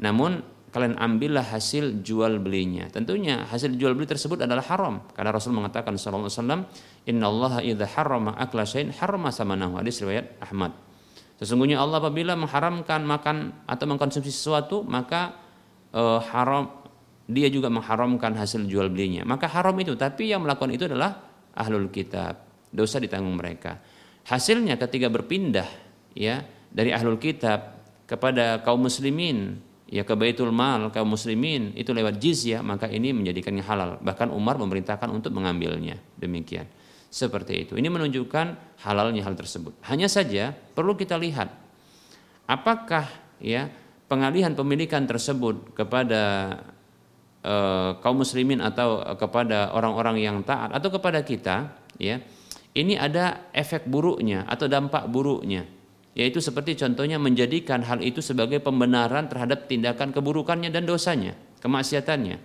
[0.00, 0.40] Namun
[0.72, 2.88] kalian ambillah hasil jual belinya.
[2.90, 6.60] Tentunya hasil jual beli tersebut adalah haram karena Rasul mengatakan sallallahu alaihi wasallam,
[7.06, 10.74] "Innallaha idza harrama akla syai'in harrama samanahu." Hadis riwayat Ahmad.
[11.38, 15.34] Sesungguhnya Allah apabila mengharamkan makan atau mengkonsumsi sesuatu, maka
[15.90, 16.70] uh, haram
[17.26, 19.26] dia juga mengharamkan hasil jual belinya.
[19.26, 21.18] Maka haram itu, tapi yang melakukan itu adalah
[21.56, 23.82] ahlul kitab dosa ditanggung mereka.
[24.24, 25.68] Hasilnya ketika berpindah
[26.14, 29.58] ya dari ahlul kitab kepada kaum muslimin
[29.88, 34.56] ya ke baitul mal kaum muslimin itu lewat jizyah maka ini menjadikannya halal bahkan Umar
[34.56, 36.64] memerintahkan untuk mengambilnya demikian
[37.14, 37.78] seperti itu.
[37.78, 38.46] Ini menunjukkan
[38.82, 39.78] halalnya hal tersebut.
[39.86, 41.54] Hanya saja perlu kita lihat
[42.50, 43.06] apakah
[43.38, 43.70] ya
[44.10, 46.22] pengalihan pemilikan tersebut kepada
[47.46, 51.70] uh, kaum muslimin atau kepada orang-orang yang taat atau kepada kita
[52.02, 52.18] ya
[52.74, 55.62] ini ada efek buruknya atau dampak buruknya.
[56.14, 62.38] Yaitu seperti contohnya menjadikan hal itu sebagai pembenaran terhadap tindakan keburukannya dan dosanya, kemaksiatannya.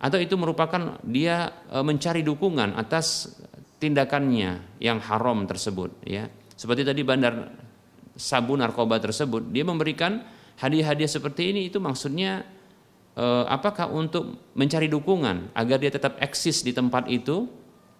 [0.00, 3.36] Atau itu merupakan dia e, mencari dukungan atas
[3.80, 6.28] tindakannya yang haram tersebut ya.
[6.54, 7.48] Seperti tadi bandar
[8.12, 10.20] sabu narkoba tersebut, dia memberikan
[10.60, 12.44] hadiah-hadiah seperti ini itu maksudnya
[13.16, 17.48] e, apakah untuk mencari dukungan agar dia tetap eksis di tempat itu?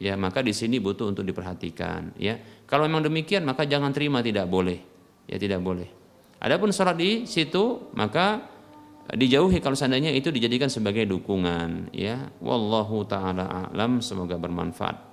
[0.00, 2.36] Ya maka di sini butuh untuk diperhatikan ya.
[2.68, 4.80] Kalau memang demikian maka jangan terima tidak boleh
[5.28, 5.88] ya tidak boleh.
[6.40, 8.40] Adapun sholat di situ maka
[9.12, 12.32] dijauhi kalau seandainya itu dijadikan sebagai dukungan ya.
[12.40, 15.09] Wallahu taala alam semoga bermanfaat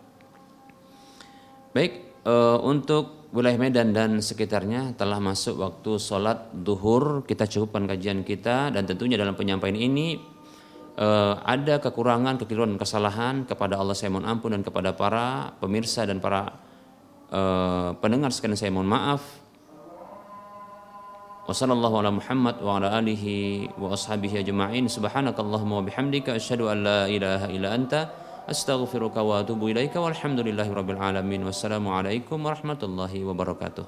[1.77, 1.93] baik
[2.25, 2.33] e,
[2.65, 8.89] untuk wilayah Medan dan sekitarnya telah masuk waktu sholat duhur kita cukupkan kajian kita dan
[8.89, 10.17] tentunya dalam penyampaian ini
[10.97, 16.17] uh, ada kekurangan, kekeliruan kesalahan kepada Allah saya mohon ampun dan kepada para pemirsa dan
[16.17, 16.57] para
[17.31, 19.21] uh, pendengar sekalian saya mohon maaf.
[21.47, 24.91] Wassallallahu ala Muhammad wa ala alihi wa ashabihi ajma'in.
[24.91, 27.71] Subhanakallahumma wa bihamdika asyhadu an la ilaha illa
[28.47, 33.85] أستغفرك وأتوب إليك والحمد لله رب العالمين والسلام عليكم ورحمة الله وبركاته.